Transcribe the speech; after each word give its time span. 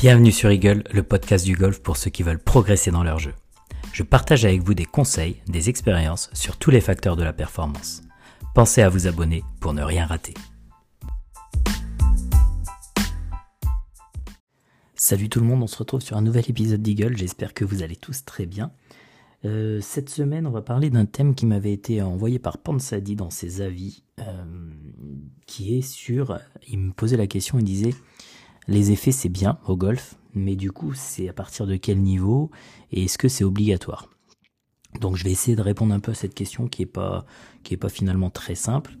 Bienvenue 0.00 0.32
sur 0.32 0.50
Eagle, 0.50 0.82
le 0.94 1.02
podcast 1.02 1.44
du 1.44 1.54
golf 1.54 1.82
pour 1.82 1.98
ceux 1.98 2.08
qui 2.08 2.22
veulent 2.22 2.42
progresser 2.42 2.90
dans 2.90 3.02
leur 3.02 3.18
jeu. 3.18 3.34
Je 3.92 4.02
partage 4.02 4.46
avec 4.46 4.62
vous 4.62 4.72
des 4.72 4.86
conseils, 4.86 5.42
des 5.46 5.68
expériences 5.68 6.30
sur 6.32 6.56
tous 6.56 6.70
les 6.70 6.80
facteurs 6.80 7.16
de 7.16 7.22
la 7.22 7.34
performance. 7.34 8.00
Pensez 8.54 8.80
à 8.80 8.88
vous 8.88 9.06
abonner 9.08 9.44
pour 9.60 9.74
ne 9.74 9.82
rien 9.82 10.06
rater. 10.06 10.32
Salut 14.94 15.28
tout 15.28 15.40
le 15.40 15.44
monde, 15.44 15.62
on 15.62 15.66
se 15.66 15.76
retrouve 15.76 16.00
sur 16.00 16.16
un 16.16 16.22
nouvel 16.22 16.48
épisode 16.48 16.80
d'Eagle, 16.80 17.18
j'espère 17.18 17.52
que 17.52 17.66
vous 17.66 17.82
allez 17.82 17.96
tous 17.96 18.24
très 18.24 18.46
bien. 18.46 18.72
Euh, 19.44 19.82
cette 19.82 20.08
semaine, 20.08 20.46
on 20.46 20.50
va 20.50 20.62
parler 20.62 20.88
d'un 20.88 21.04
thème 21.04 21.34
qui 21.34 21.44
m'avait 21.44 21.74
été 21.74 22.00
envoyé 22.00 22.38
par 22.38 22.56
Pansadi 22.56 23.16
dans 23.16 23.28
ses 23.28 23.60
avis, 23.60 24.02
euh, 24.20 24.44
qui 25.44 25.76
est 25.76 25.82
sur, 25.82 26.38
il 26.66 26.78
me 26.78 26.92
posait 26.92 27.18
la 27.18 27.26
question, 27.26 27.58
il 27.58 27.64
disait, 27.66 27.94
les 28.70 28.92
effets 28.92 29.12
c'est 29.12 29.28
bien 29.28 29.58
au 29.66 29.76
golf, 29.76 30.14
mais 30.34 30.56
du 30.56 30.72
coup 30.72 30.94
c'est 30.94 31.28
à 31.28 31.32
partir 31.32 31.66
de 31.66 31.76
quel 31.76 31.98
niveau 31.98 32.50
et 32.92 33.04
est-ce 33.04 33.18
que 33.18 33.28
c'est 33.28 33.44
obligatoire? 33.44 34.08
Donc 35.00 35.16
je 35.16 35.24
vais 35.24 35.30
essayer 35.30 35.56
de 35.56 35.62
répondre 35.62 35.92
un 35.92 36.00
peu 36.00 36.12
à 36.12 36.14
cette 36.14 36.34
question 36.34 36.66
qui 36.66 36.82
est 36.82 36.86
pas 36.86 37.24
finalement 37.88 38.30
très 38.30 38.54
simple, 38.54 38.96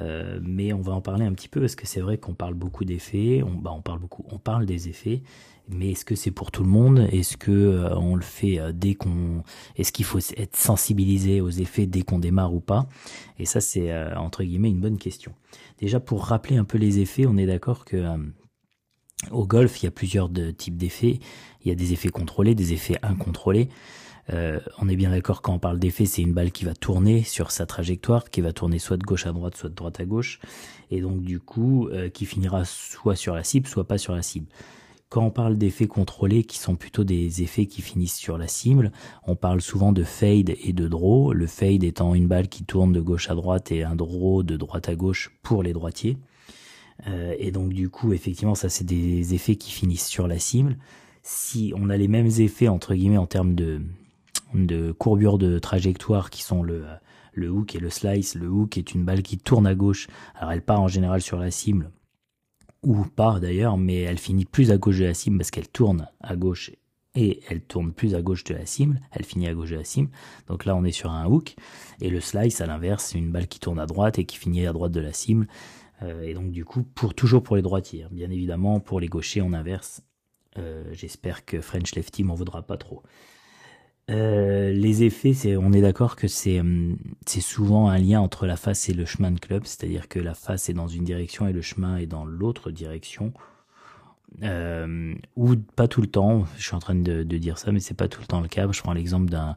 euh, 0.00 0.40
mais 0.42 0.72
on 0.72 0.80
va 0.80 0.92
en 0.92 1.00
parler 1.00 1.24
un 1.24 1.32
petit 1.32 1.48
peu 1.48 1.60
parce 1.60 1.76
que 1.76 1.86
c'est 1.86 2.00
vrai 2.00 2.18
qu'on 2.18 2.34
parle 2.34 2.54
beaucoup 2.54 2.84
d'effets, 2.84 3.42
on, 3.44 3.52
bah, 3.52 3.72
parle 3.84 4.00
beaucoup, 4.00 4.24
des 4.66 4.88
effets, 4.88 5.22
mais 5.68 5.92
est-ce 5.92 6.04
que 6.04 6.14
c'est 6.14 6.30
pour 6.30 6.50
tout 6.50 6.62
le 6.62 6.68
monde? 6.68 7.06
Est-ce 7.10 7.36
que 7.36 7.52
euh, 7.52 7.96
on 7.96 8.16
le 8.16 8.22
fait 8.22 8.58
euh, 8.58 8.72
dès 8.72 8.94
qu'on 8.94 9.42
Est-ce 9.76 9.92
qu'il 9.92 10.04
faut 10.04 10.18
être 10.36 10.56
sensibilisé 10.56 11.40
aux 11.40 11.50
effets 11.50 11.86
dès 11.86 12.02
qu'on 12.02 12.18
démarre 12.18 12.52
ou 12.52 12.60
pas? 12.60 12.86
Et 13.38 13.44
ça 13.46 13.60
c'est 13.60 13.94
entre 14.16 14.42
guillemets 14.42 14.70
une 14.70 14.80
bonne 14.80 14.98
question. 14.98 15.32
Déjà 15.78 16.00
pour 16.00 16.24
rappeler 16.24 16.56
un 16.56 16.64
peu 16.64 16.78
les 16.78 16.98
effets, 16.98 17.26
on 17.26 17.36
est 17.36 17.46
d'accord 17.46 17.84
que 17.84 18.04
au 19.30 19.46
golf, 19.46 19.82
il 19.82 19.86
y 19.86 19.88
a 19.88 19.90
plusieurs 19.90 20.30
types 20.56 20.76
d'effets. 20.76 21.18
Il 21.62 21.68
y 21.68 21.70
a 21.70 21.74
des 21.74 21.92
effets 21.92 22.10
contrôlés, 22.10 22.54
des 22.54 22.72
effets 22.72 22.98
incontrôlés. 23.02 23.68
Euh, 24.32 24.58
on 24.78 24.88
est 24.88 24.96
bien 24.96 25.10
d'accord 25.10 25.42
quand 25.42 25.54
on 25.54 25.58
parle 25.58 25.78
d'effet, 25.78 26.06
c'est 26.06 26.22
une 26.22 26.32
balle 26.32 26.50
qui 26.50 26.64
va 26.64 26.74
tourner 26.74 27.22
sur 27.22 27.50
sa 27.50 27.66
trajectoire, 27.66 28.30
qui 28.30 28.40
va 28.40 28.52
tourner 28.52 28.78
soit 28.78 28.96
de 28.96 29.02
gauche 29.02 29.26
à 29.26 29.32
droite, 29.32 29.56
soit 29.56 29.68
de 29.68 29.74
droite 29.74 30.00
à 30.00 30.06
gauche, 30.06 30.40
et 30.90 31.00
donc 31.02 31.20
du 31.20 31.40
coup 31.40 31.88
euh, 31.88 32.08
qui 32.08 32.24
finira 32.24 32.64
soit 32.64 33.16
sur 33.16 33.34
la 33.34 33.44
cible, 33.44 33.66
soit 33.66 33.86
pas 33.86 33.98
sur 33.98 34.14
la 34.14 34.22
cible. 34.22 34.46
Quand 35.10 35.26
on 35.26 35.30
parle 35.30 35.58
d'effets 35.58 35.86
contrôlés, 35.86 36.42
qui 36.42 36.58
sont 36.58 36.74
plutôt 36.74 37.04
des 37.04 37.42
effets 37.42 37.66
qui 37.66 37.82
finissent 37.82 38.16
sur 38.16 38.38
la 38.38 38.48
cible, 38.48 38.90
on 39.26 39.36
parle 39.36 39.60
souvent 39.60 39.92
de 39.92 40.02
fade 40.02 40.54
et 40.60 40.72
de 40.72 40.88
draw. 40.88 41.32
Le 41.32 41.46
fade 41.46 41.84
étant 41.84 42.14
une 42.14 42.26
balle 42.26 42.48
qui 42.48 42.64
tourne 42.64 42.92
de 42.92 43.00
gauche 43.00 43.30
à 43.30 43.34
droite 43.34 43.70
et 43.70 43.84
un 43.84 43.94
draw 43.94 44.42
de 44.42 44.56
droite 44.56 44.88
à 44.88 44.96
gauche 44.96 45.30
pour 45.42 45.62
les 45.62 45.72
droitiers. 45.72 46.16
Euh, 47.06 47.34
et 47.38 47.50
donc 47.50 47.70
du 47.72 47.88
coup, 47.88 48.12
effectivement, 48.12 48.54
ça 48.54 48.68
c'est 48.68 48.84
des 48.84 49.34
effets 49.34 49.56
qui 49.56 49.70
finissent 49.72 50.06
sur 50.06 50.26
la 50.28 50.38
cible. 50.38 50.76
Si 51.22 51.72
on 51.76 51.90
a 51.90 51.96
les 51.96 52.08
mêmes 52.08 52.30
effets 52.38 52.68
entre 52.68 52.94
guillemets 52.94 53.18
en 53.18 53.26
termes 53.26 53.54
de, 53.54 53.80
de 54.54 54.92
courbure 54.92 55.38
de 55.38 55.58
trajectoire 55.58 56.30
qui 56.30 56.42
sont 56.42 56.62
le, 56.62 56.84
le 57.34 57.50
hook 57.50 57.74
et 57.74 57.80
le 57.80 57.90
slice. 57.90 58.34
Le 58.34 58.48
hook 58.48 58.78
est 58.78 58.94
une 58.94 59.04
balle 59.04 59.22
qui 59.22 59.38
tourne 59.38 59.66
à 59.66 59.74
gauche. 59.74 60.08
Alors 60.34 60.52
elle 60.52 60.62
part 60.62 60.80
en 60.80 60.88
général 60.88 61.20
sur 61.20 61.38
la 61.38 61.50
cible 61.50 61.90
ou 62.82 63.04
pas 63.04 63.40
d'ailleurs, 63.40 63.76
mais 63.78 64.00
elle 64.00 64.18
finit 64.18 64.44
plus 64.44 64.70
à 64.70 64.76
gauche 64.76 64.98
de 64.98 65.04
la 65.04 65.14
cible 65.14 65.38
parce 65.38 65.50
qu'elle 65.50 65.68
tourne 65.68 66.08
à 66.20 66.36
gauche 66.36 66.70
et 67.14 67.40
elle 67.48 67.60
tourne 67.60 67.92
plus 67.92 68.14
à 68.14 68.22
gauche 68.22 68.42
de 68.44 68.54
la 68.54 68.66
cible, 68.66 69.00
elle 69.12 69.24
finit 69.24 69.46
à 69.46 69.54
gauche 69.54 69.70
de 69.70 69.76
la 69.76 69.84
cible. 69.84 70.10
Donc 70.48 70.64
là 70.64 70.74
on 70.76 70.84
est 70.84 70.92
sur 70.92 71.10
un 71.10 71.26
hook 71.26 71.54
et 72.00 72.10
le 72.10 72.20
slice 72.20 72.60
à 72.60 72.66
l'inverse, 72.66 73.10
c'est 73.12 73.18
une 73.18 73.30
balle 73.30 73.46
qui 73.46 73.60
tourne 73.60 73.78
à 73.78 73.86
droite 73.86 74.18
et 74.18 74.24
qui 74.24 74.36
finit 74.36 74.66
à 74.66 74.72
droite 74.72 74.92
de 74.92 75.00
la 75.00 75.12
cible 75.12 75.46
et 76.02 76.34
donc 76.34 76.50
du 76.50 76.64
coup, 76.64 76.82
pour 76.82 77.14
toujours 77.14 77.42
pour 77.42 77.56
les 77.56 77.62
droitiers. 77.62 78.02
Hein. 78.04 78.08
Bien 78.10 78.30
évidemment, 78.30 78.80
pour 78.80 79.00
les 79.00 79.08
gauchers, 79.08 79.42
on 79.42 79.52
inverse. 79.52 80.02
Euh, 80.58 80.84
j'espère 80.92 81.44
que 81.44 81.60
French 81.60 81.94
Lefty 81.94 82.22
m'en 82.24 82.34
voudra 82.34 82.62
pas 82.62 82.76
trop. 82.76 83.02
Euh, 84.10 84.70
les 84.70 85.02
effets, 85.02 85.56
on 85.56 85.72
est 85.72 85.80
d'accord 85.80 86.14
que 86.16 86.28
c'est, 86.28 86.60
hum, 86.60 86.98
c'est 87.26 87.40
souvent 87.40 87.88
un 87.88 87.98
lien 87.98 88.20
entre 88.20 88.46
la 88.46 88.56
face 88.56 88.88
et 88.88 88.92
le 88.92 89.06
chemin 89.06 89.30
de 89.30 89.40
club, 89.40 89.64
c'est-à-dire 89.64 90.08
que 90.08 90.18
la 90.18 90.34
face 90.34 90.68
est 90.68 90.74
dans 90.74 90.88
une 90.88 91.04
direction 91.04 91.48
et 91.48 91.52
le 91.52 91.62
chemin 91.62 91.96
est 91.96 92.06
dans 92.06 92.24
l'autre 92.24 92.70
direction. 92.70 93.32
Euh, 94.42 95.14
ou 95.36 95.54
pas 95.76 95.88
tout 95.88 96.00
le 96.00 96.06
temps. 96.06 96.44
Je 96.56 96.64
suis 96.64 96.74
en 96.74 96.80
train 96.80 96.94
de, 96.94 97.22
dire 97.22 97.58
ça, 97.58 97.72
mais 97.72 97.80
c'est 97.80 97.94
pas 97.94 98.08
tout 98.08 98.20
le 98.20 98.26
temps 98.26 98.40
le 98.40 98.48
cas. 98.48 98.70
Je 98.70 98.80
prends 98.80 98.92
l'exemple 98.92 99.30
d'un 99.30 99.56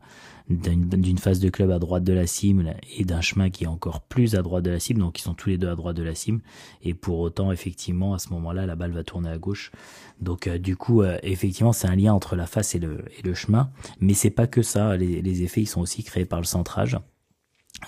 d'une 0.50 1.18
phase 1.18 1.42
de 1.42 1.50
club 1.50 1.72
à 1.72 1.80
droite 1.80 2.06
de 2.06 2.14
la 2.14 2.26
cible 2.26 2.76
et 2.98 3.04
d'un 3.04 3.20
chemin 3.20 3.50
qui 3.50 3.66
est 3.66 3.68
encore 3.68 4.00
plus 4.00 4.36
à 4.36 4.42
droite 4.42 4.64
de 4.64 4.72
la 4.72 4.80
cible, 4.80 5.02
donc 5.02 5.20
ils 5.20 5.24
sont 5.24 5.34
tous 5.34 5.50
les 5.50 5.58
deux 5.58 5.68
à 5.68 5.76
droite 5.76 5.98
de 5.98 6.04
la 6.04 6.16
cible, 6.16 6.40
et 6.82 6.94
pour 6.94 7.20
autant 7.20 7.52
effectivement 7.52 8.14
à 8.14 8.20
ce 8.20 8.30
moment-là 8.30 8.66
la 8.66 8.78
balle 8.78 8.92
va 8.92 9.04
tourner 9.04 9.30
à 9.30 9.38
gauche. 9.38 9.74
Donc 10.22 10.48
euh, 10.48 10.58
du 10.58 10.78
coup 10.78 11.02
euh, 11.02 11.18
effectivement 11.22 11.74
c'est 11.74 11.90
un 11.90 11.98
lien 11.98 12.14
entre 12.14 12.38
la 12.38 12.46
face 12.46 12.76
et 12.76 12.80
le, 12.80 13.04
et 13.20 13.24
le 13.24 13.34
chemin, 13.34 13.70
mais 14.00 14.14
c'est 14.14 14.30
pas 14.30 14.48
que 14.48 14.62
ça, 14.62 14.96
les, 14.96 15.22
les 15.22 15.44
effets 15.44 15.64
ils 15.64 15.68
sont 15.68 15.82
aussi 15.82 16.02
créés 16.02 16.24
par 16.26 16.40
le 16.40 16.46
centrage 16.46 16.98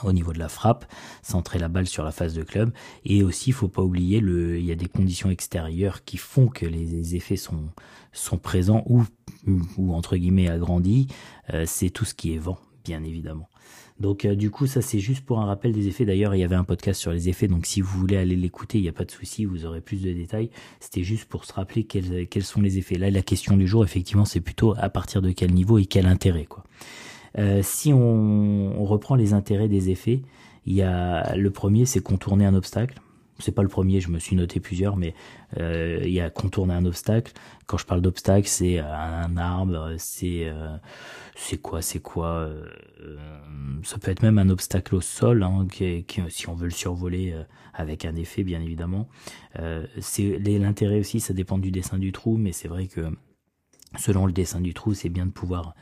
au 0.03 0.13
niveau 0.13 0.33
de 0.33 0.39
la 0.39 0.49
frappe, 0.49 0.85
centrer 1.21 1.59
la 1.59 1.67
balle 1.67 1.87
sur 1.87 2.03
la 2.03 2.11
face 2.11 2.33
de 2.33 2.43
club. 2.43 2.71
Et 3.05 3.23
aussi, 3.23 3.49
il 3.49 3.53
faut 3.53 3.67
pas 3.67 3.81
oublier, 3.81 4.19
le, 4.19 4.57
il 4.57 4.65
y 4.65 4.71
a 4.71 4.75
des 4.75 4.87
conditions 4.87 5.29
extérieures 5.29 6.03
qui 6.03 6.17
font 6.17 6.47
que 6.47 6.65
les 6.65 7.15
effets 7.15 7.37
sont, 7.37 7.69
présents 8.41 8.83
ou, 8.87 9.03
ou 9.77 9.93
entre 9.93 10.17
guillemets 10.17 10.49
agrandis. 10.49 11.07
Euh, 11.53 11.63
c'est 11.65 11.89
tout 11.89 12.05
ce 12.05 12.13
qui 12.13 12.33
est 12.33 12.37
vent, 12.37 12.59
bien 12.83 13.03
évidemment. 13.03 13.49
Donc 13.99 14.23
euh, 14.23 14.35
du 14.35 14.49
coup, 14.49 14.65
ça 14.65 14.81
c'est 14.81 14.99
juste 14.99 15.25
pour 15.25 15.39
un 15.39 15.45
rappel 15.45 15.73
des 15.73 15.87
effets. 15.87 16.05
D'ailleurs, 16.05 16.33
il 16.33 16.39
y 16.39 16.43
avait 16.43 16.55
un 16.55 16.63
podcast 16.63 16.99
sur 16.99 17.11
les 17.11 17.27
effets, 17.27 17.47
donc 17.47 17.65
si 17.65 17.81
vous 17.81 17.99
voulez 17.99 18.15
aller 18.15 18.35
l'écouter, 18.35 18.77
il 18.77 18.81
n'y 18.81 18.89
a 18.89 18.93
pas 18.93 19.03
de 19.03 19.11
souci, 19.11 19.45
vous 19.45 19.65
aurez 19.65 19.81
plus 19.81 20.01
de 20.01 20.13
détails. 20.13 20.49
C'était 20.79 21.03
juste 21.03 21.25
pour 21.25 21.45
se 21.45 21.53
rappeler 21.53 21.83
quels, 21.83 22.27
quels 22.27 22.43
sont 22.43 22.61
les 22.61 22.77
effets. 22.77 22.97
Là, 22.97 23.11
la 23.11 23.21
question 23.21 23.57
du 23.57 23.67
jour, 23.67 23.83
effectivement, 23.83 24.25
c'est 24.25 24.39
plutôt 24.39 24.73
à 24.77 24.89
partir 24.89 25.21
de 25.21 25.31
quel 25.31 25.51
niveau 25.53 25.77
et 25.77 25.85
quel 25.85 26.05
intérêt, 26.05 26.45
quoi. 26.45 26.63
Euh, 27.39 27.61
si 27.63 27.93
on, 27.93 28.83
reprend 28.83 29.15
les 29.15 29.33
intérêts 29.33 29.67
des 29.67 29.89
effets, 29.89 30.21
il 30.65 30.73
y 30.73 30.81
a 30.81 31.35
le 31.35 31.51
premier, 31.51 31.85
c'est 31.85 32.01
contourner 32.01 32.45
un 32.45 32.53
obstacle. 32.53 32.99
C'est 33.41 33.53
pas 33.53 33.63
le 33.63 33.69
premier, 33.69 34.01
je 34.01 34.09
me 34.09 34.19
suis 34.19 34.35
noté 34.35 34.59
plusieurs, 34.59 34.97
mais 34.97 35.13
euh, 35.57 36.01
il 36.03 36.11
y 36.11 36.19
a 36.19 36.29
contourner 36.29 36.73
un 36.73 36.85
obstacle. 36.85 37.31
Quand 37.67 37.77
je 37.77 37.85
parle 37.85 38.01
d'obstacle, 38.01 38.47
c'est 38.47 38.79
un 38.79 39.37
arbre, 39.37 39.93
c'est 39.97 40.49
euh, 40.49 40.75
c'est 41.35 41.57
quoi, 41.57 41.81
c'est 41.81 42.01
quoi. 42.01 42.49
ça 43.83 43.97
peut 43.97 44.11
être 44.11 44.23
même 44.23 44.39
un 44.39 44.49
obstacle 44.49 44.95
au 44.95 44.99
sol, 44.99 45.43
hein, 45.43 45.67
qui, 45.71 46.05
si 46.27 46.49
on 46.49 46.55
veut 46.55 46.65
le 46.65 46.71
survoler 46.71 47.33
avec 47.73 48.03
un 48.03 48.15
effet, 48.17 48.43
bien 48.43 48.61
évidemment. 48.61 49.07
c'est 50.01 50.37
l'intérêt 50.39 50.99
aussi, 50.99 51.21
ça 51.21 51.33
dépend 51.33 51.57
du 51.59 51.71
dessin 51.71 51.97
du 51.97 52.11
trou, 52.11 52.35
mais 52.35 52.51
c'est 52.51 52.67
vrai 52.67 52.87
que 52.87 53.09
selon 53.97 54.25
le 54.25 54.33
dessin 54.33 54.59
du 54.59 54.73
trou, 54.73 54.93
c'est 54.93 55.09
bien 55.09 55.25
de 55.25 55.31
pouvoir 55.31 55.75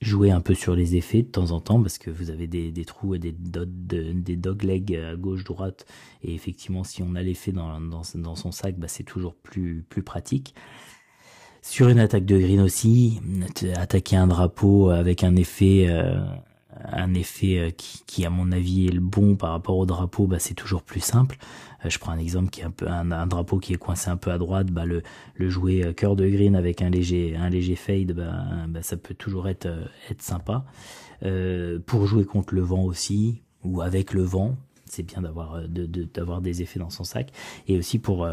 jouer 0.00 0.30
un 0.30 0.40
peu 0.40 0.54
sur 0.54 0.76
les 0.76 0.96
effets 0.96 1.22
de 1.22 1.28
temps 1.28 1.52
en 1.52 1.60
temps 1.60 1.80
parce 1.80 1.98
que 1.98 2.10
vous 2.10 2.30
avez 2.30 2.46
des, 2.46 2.84
trous 2.84 3.14
et 3.14 3.18
des, 3.18 3.32
des 3.32 4.36
doglegs 4.36 4.94
à 4.94 5.16
gauche 5.16 5.44
droite 5.44 5.86
et 6.22 6.34
effectivement 6.34 6.84
si 6.84 7.02
on 7.02 7.14
a 7.14 7.22
l'effet 7.22 7.52
dans, 7.52 8.02
son 8.02 8.52
sac 8.52 8.78
bah, 8.78 8.88
c'est 8.88 9.04
toujours 9.04 9.34
plus, 9.34 9.86
pratique 10.04 10.54
sur 11.62 11.88
une 11.88 11.98
attaque 11.98 12.26
de 12.26 12.38
green 12.38 12.60
aussi 12.60 13.20
attaquer 13.74 14.16
un 14.16 14.26
drapeau 14.26 14.90
avec 14.90 15.24
un 15.24 15.34
effet 15.34 15.86
euh, 15.88 16.20
euh, 16.94 17.70
qui, 17.70 18.02
qui, 18.06 18.26
à 18.26 18.30
mon 18.30 18.52
avis 18.52 18.86
est 18.86 18.92
le 18.92 19.00
bon 19.00 19.36
par 19.36 19.50
rapport 19.50 19.76
au 19.76 19.86
drapeau, 19.86 20.26
bah, 20.26 20.38
c'est 20.38 20.54
toujours 20.54 20.82
plus 20.82 21.00
simple. 21.00 21.38
Euh, 21.86 21.90
je 21.90 21.98
prends 21.98 22.12
un 22.12 22.18
exemple 22.18 22.50
qui 22.50 22.60
est 22.60 22.64
un 22.64 22.70
peu 22.70 22.86
un, 22.88 23.26
drapeau 23.26 23.58
qui 23.58 23.72
est 23.72 23.78
coincé 23.78 24.10
un 24.10 24.16
peu 24.16 24.30
à 24.30 24.38
droite, 24.38 24.68
bah, 24.68 24.84
le, 24.84 25.02
le 25.34 25.48
jouer 25.48 25.84
euh, 25.84 25.92
cœur 25.92 26.16
de 26.16 26.28
green 26.28 26.54
avec 26.56 26.82
un 26.82 26.90
léger 26.90 27.36
un 27.36 27.48
léger 27.48 27.76
fade, 27.76 28.12
bah, 28.12 28.66
bah 28.68 28.82
ça 28.82 28.96
peut 28.96 29.14
toujours 29.14 29.48
être 29.48 29.68
être 30.10 30.22
sympa. 30.22 30.64
Euh, 31.22 31.78
pour 31.84 32.06
jouer 32.06 32.24
contre 32.24 32.54
le 32.54 32.60
vent 32.60 32.82
aussi 32.82 33.42
ou 33.64 33.80
avec 33.80 34.12
le 34.12 34.22
vent, 34.22 34.56
c'est 34.84 35.02
bien 35.02 35.22
d'avoir 35.22 35.68
de, 35.68 35.86
d'avoir 35.86 36.40
des 36.40 36.62
effets 36.62 36.78
dans 36.78 36.90
son 36.90 37.04
sac. 37.04 37.32
Et 37.68 37.78
aussi 37.78 37.98
pour 37.98 38.28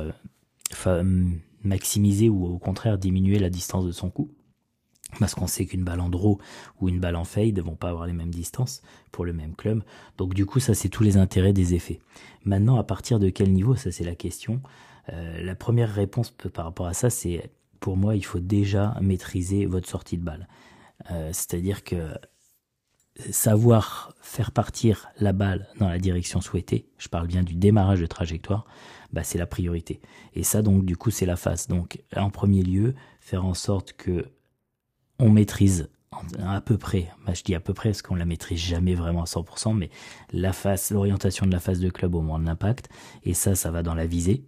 maximiser 1.64 2.30
ou 2.30 2.46
au 2.46 2.58
contraire 2.58 2.98
diminuer 2.98 3.40
la 3.40 3.50
distance 3.50 3.86
de 3.86 3.92
son 3.92 4.10
coup 4.10 4.30
parce 5.20 5.36
qu'on 5.36 5.48
sait 5.48 5.66
qu'une 5.66 5.84
balle 5.84 6.00
en 6.00 6.10
draw 6.10 6.40
ou 6.80 6.90
une 6.90 7.00
balle 7.00 7.16
en 7.16 7.24
fade 7.24 7.58
ne 7.58 7.62
vont 7.62 7.76
pas 7.76 7.90
avoir 7.90 8.08
les 8.08 8.14
mêmes 8.14 8.32
distances 8.32 8.82
pour 9.12 9.26
le 9.26 9.34
même 9.34 9.56
club. 9.56 9.84
Donc 10.18 10.34
du 10.34 10.46
coup, 10.46 10.60
ça 10.60 10.74
c'est 10.74 10.90
tous 10.90 11.04
les 11.04 11.18
intérêts 11.18 11.54
des 11.54 11.74
effets. 11.74 12.00
Maintenant, 12.46 12.78
à 12.78 12.84
partir 12.84 13.20
de 13.20 13.30
quel 13.30 13.52
niveau, 13.52 13.76
ça 13.76 13.92
c'est 13.92 14.04
la 14.04 14.16
question. 14.16 14.62
Euh, 15.12 15.44
la 15.44 15.56
première 15.56 15.94
réponse 15.94 16.32
par 16.32 16.66
rapport 16.66 16.88
à 16.88 16.94
ça, 16.94 17.10
c'est 17.10 17.52
pour 17.80 17.98
moi, 17.98 18.16
il 18.16 18.24
faut 18.24 18.40
déjà 18.40 18.96
maîtriser 19.02 19.66
votre 19.66 19.90
sortie 19.90 20.18
de 20.18 20.24
balle. 20.24 20.48
Euh, 21.12 21.30
c'est-à-dire 21.34 21.84
que 21.84 22.14
savoir 23.30 24.14
faire 24.22 24.52
partir 24.52 25.10
la 25.20 25.34
balle 25.34 25.68
dans 25.80 25.90
la 25.90 26.00
direction 26.00 26.42
souhaitée, 26.42 26.88
je 26.98 27.10
parle 27.10 27.28
bien 27.28 27.44
du 27.44 27.56
démarrage 27.56 28.00
de 28.00 28.06
trajectoire, 28.06 28.66
bah 29.12 29.24
c'est 29.24 29.38
la 29.38 29.46
priorité. 29.46 30.02
Et 30.34 30.44
ça 30.44 30.62
donc 30.62 30.86
du 30.86 30.98
coup 30.98 31.12
c'est 31.12 31.26
la 31.26 31.36
face. 31.36 31.68
Donc 31.68 32.02
en 32.16 32.30
premier 32.30 32.64
lieu, 32.64 32.96
faire 33.20 33.46
en 33.46 33.54
sorte 33.54 33.94
que 33.94 34.26
on 35.20 35.30
maîtrise 35.30 35.90
à 36.46 36.62
peu 36.62 36.78
près, 36.78 37.10
bah, 37.26 37.34
je 37.34 37.44
dis 37.44 37.56
à 37.56 37.60
peu 37.60 37.74
près 37.74 37.90
parce 37.90 38.02
qu'on 38.02 38.16
la 38.16 38.26
maîtrise 38.26 38.60
jamais 38.60 38.96
vraiment 38.96 39.24
à 39.24 39.26
100%, 39.26 39.76
mais 39.76 39.90
la 40.32 40.54
face, 40.54 40.92
l'orientation 40.92 41.46
de 41.46 41.52
la 41.52 41.60
face 41.60 41.80
de 41.80 41.90
club 41.90 42.16
au 42.16 42.22
moment 42.22 42.40
de 42.40 42.46
l'impact, 42.46 42.90
et 43.24 43.34
ça, 43.34 43.56
ça 43.56 43.72
va 43.72 43.84
dans 43.84 43.96
la 43.96 44.06
visée, 44.06 44.46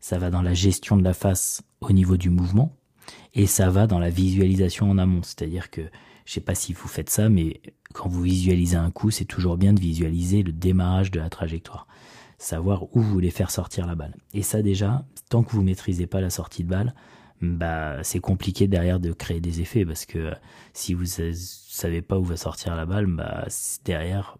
ça 0.00 0.18
va 0.18 0.30
dans 0.30 0.42
la 0.42 0.54
gestion 0.54 0.96
de 0.96 1.04
la 1.04 1.14
face 1.14 1.62
au 1.80 1.92
niveau 1.92 2.16
du 2.16 2.30
mouvement, 2.30 2.76
Et 3.34 3.46
ça 3.46 3.68
va 3.70 3.86
dans 3.86 3.98
la 3.98 4.10
visualisation 4.10 4.90
en 4.90 4.98
amont, 4.98 5.22
c'est-à-dire 5.22 5.70
que 5.70 5.82
je 6.24 6.32
sais 6.32 6.40
pas 6.40 6.54
si 6.54 6.72
vous 6.72 6.88
faites 6.88 7.10
ça, 7.10 7.28
mais 7.28 7.60
quand 7.92 8.08
vous 8.08 8.22
visualisez 8.22 8.76
un 8.76 8.90
coup, 8.90 9.10
c'est 9.10 9.24
toujours 9.24 9.56
bien 9.56 9.72
de 9.72 9.80
visualiser 9.80 10.42
le 10.42 10.52
démarrage 10.52 11.10
de 11.10 11.20
la 11.20 11.28
trajectoire, 11.28 11.86
savoir 12.38 12.84
où 12.96 13.00
vous 13.00 13.10
voulez 13.10 13.30
faire 13.30 13.50
sortir 13.50 13.86
la 13.86 13.94
balle. 13.94 14.16
Et 14.32 14.42
ça 14.42 14.62
déjà, 14.62 15.04
tant 15.28 15.42
que 15.42 15.52
vous 15.52 15.62
maîtrisez 15.62 16.06
pas 16.06 16.20
la 16.20 16.30
sortie 16.30 16.64
de 16.64 16.70
balle, 16.70 16.94
bah 17.42 18.02
c'est 18.02 18.20
compliqué 18.20 18.68
derrière 18.68 19.00
de 19.00 19.12
créer 19.12 19.40
des 19.40 19.60
effets 19.60 19.84
parce 19.84 20.06
que 20.06 20.32
si 20.72 20.94
vous 20.94 21.04
savez 21.06 22.02
pas 22.02 22.18
où 22.18 22.24
va 22.24 22.36
sortir 22.36 22.74
la 22.76 22.86
balle, 22.86 23.06
bah 23.06 23.46
derrière 23.84 24.38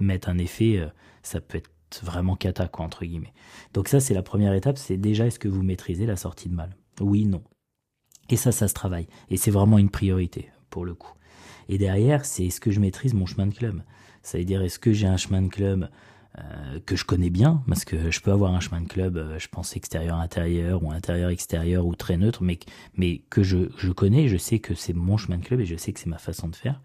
mettre 0.00 0.28
un 0.28 0.38
effet, 0.38 0.78
euh, 0.78 0.88
ça 1.22 1.40
peut 1.40 1.58
être 1.58 1.70
vraiment 2.02 2.36
cata 2.36 2.68
quoi 2.68 2.84
entre 2.84 3.04
guillemets. 3.04 3.34
Donc 3.74 3.88
ça 3.88 4.00
c'est 4.00 4.14
la 4.14 4.22
première 4.22 4.54
étape, 4.54 4.78
c'est 4.78 4.96
déjà 4.96 5.26
est-ce 5.26 5.38
que 5.38 5.48
vous 5.48 5.62
maîtrisez 5.62 6.06
la 6.06 6.16
sortie 6.16 6.48
de 6.48 6.54
balle? 6.54 6.76
Oui, 7.00 7.24
non. 7.24 7.42
Et 8.28 8.36
ça, 8.36 8.52
ça 8.52 8.68
se 8.68 8.74
travaille. 8.74 9.06
Et 9.30 9.36
c'est 9.36 9.50
vraiment 9.50 9.78
une 9.78 9.90
priorité 9.90 10.50
pour 10.70 10.84
le 10.84 10.94
coup. 10.94 11.12
Et 11.68 11.78
derrière, 11.78 12.24
c'est 12.24 12.46
est-ce 12.46 12.60
que 12.60 12.70
je 12.70 12.80
maîtrise 12.80 13.14
mon 13.14 13.26
chemin 13.26 13.46
de 13.46 13.54
club? 13.54 13.82
Ça 14.22 14.38
veut 14.38 14.44
dire 14.44 14.62
est-ce 14.62 14.78
que 14.78 14.92
j'ai 14.92 15.06
un 15.06 15.16
chemin 15.16 15.42
de 15.42 15.48
club 15.48 15.88
euh, 16.38 16.80
que 16.84 16.96
je 16.96 17.04
connais 17.04 17.30
bien, 17.30 17.62
parce 17.66 17.84
que 17.84 18.10
je 18.10 18.20
peux 18.20 18.30
avoir 18.30 18.54
un 18.54 18.60
chemin 18.60 18.80
de 18.82 18.88
club, 18.88 19.16
euh, 19.16 19.38
je 19.38 19.48
pense 19.48 19.76
extérieur-intérieur 19.76 20.82
ou 20.82 20.90
intérieur-extérieur 20.90 21.86
ou 21.86 21.94
très 21.94 22.16
neutre, 22.16 22.42
mais, 22.42 22.58
mais 22.94 23.22
que 23.30 23.42
je, 23.42 23.70
je 23.78 23.90
connais, 23.92 24.28
je 24.28 24.36
sais 24.36 24.58
que 24.58 24.74
c'est 24.74 24.92
mon 24.92 25.16
chemin 25.16 25.38
de 25.38 25.44
club 25.44 25.60
et 25.60 25.66
je 25.66 25.76
sais 25.76 25.92
que 25.92 26.00
c'est 26.00 26.10
ma 26.10 26.18
façon 26.18 26.48
de 26.48 26.56
faire. 26.56 26.80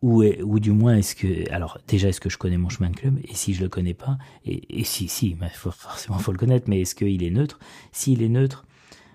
Ou, 0.00 0.22
ou 0.22 0.60
du 0.60 0.70
moins, 0.70 0.96
est-ce 0.96 1.16
que, 1.16 1.50
alors 1.52 1.78
déjà, 1.88 2.08
est-ce 2.08 2.20
que 2.20 2.30
je 2.30 2.38
connais 2.38 2.58
mon 2.58 2.68
chemin 2.68 2.90
de 2.90 2.96
club? 2.96 3.18
Et 3.24 3.34
si 3.34 3.54
je 3.54 3.62
le 3.62 3.68
connais 3.68 3.94
pas, 3.94 4.18
et, 4.44 4.80
et 4.80 4.84
si, 4.84 5.08
si, 5.08 5.36
faut, 5.54 5.72
forcément 5.72 6.18
faut 6.18 6.30
le 6.30 6.38
connaître, 6.38 6.68
mais 6.68 6.82
est-ce 6.82 6.94
qu'il 6.94 7.22
est 7.24 7.30
neutre? 7.30 7.58
S'il 7.90 8.22
est 8.22 8.28
neutre, 8.28 8.64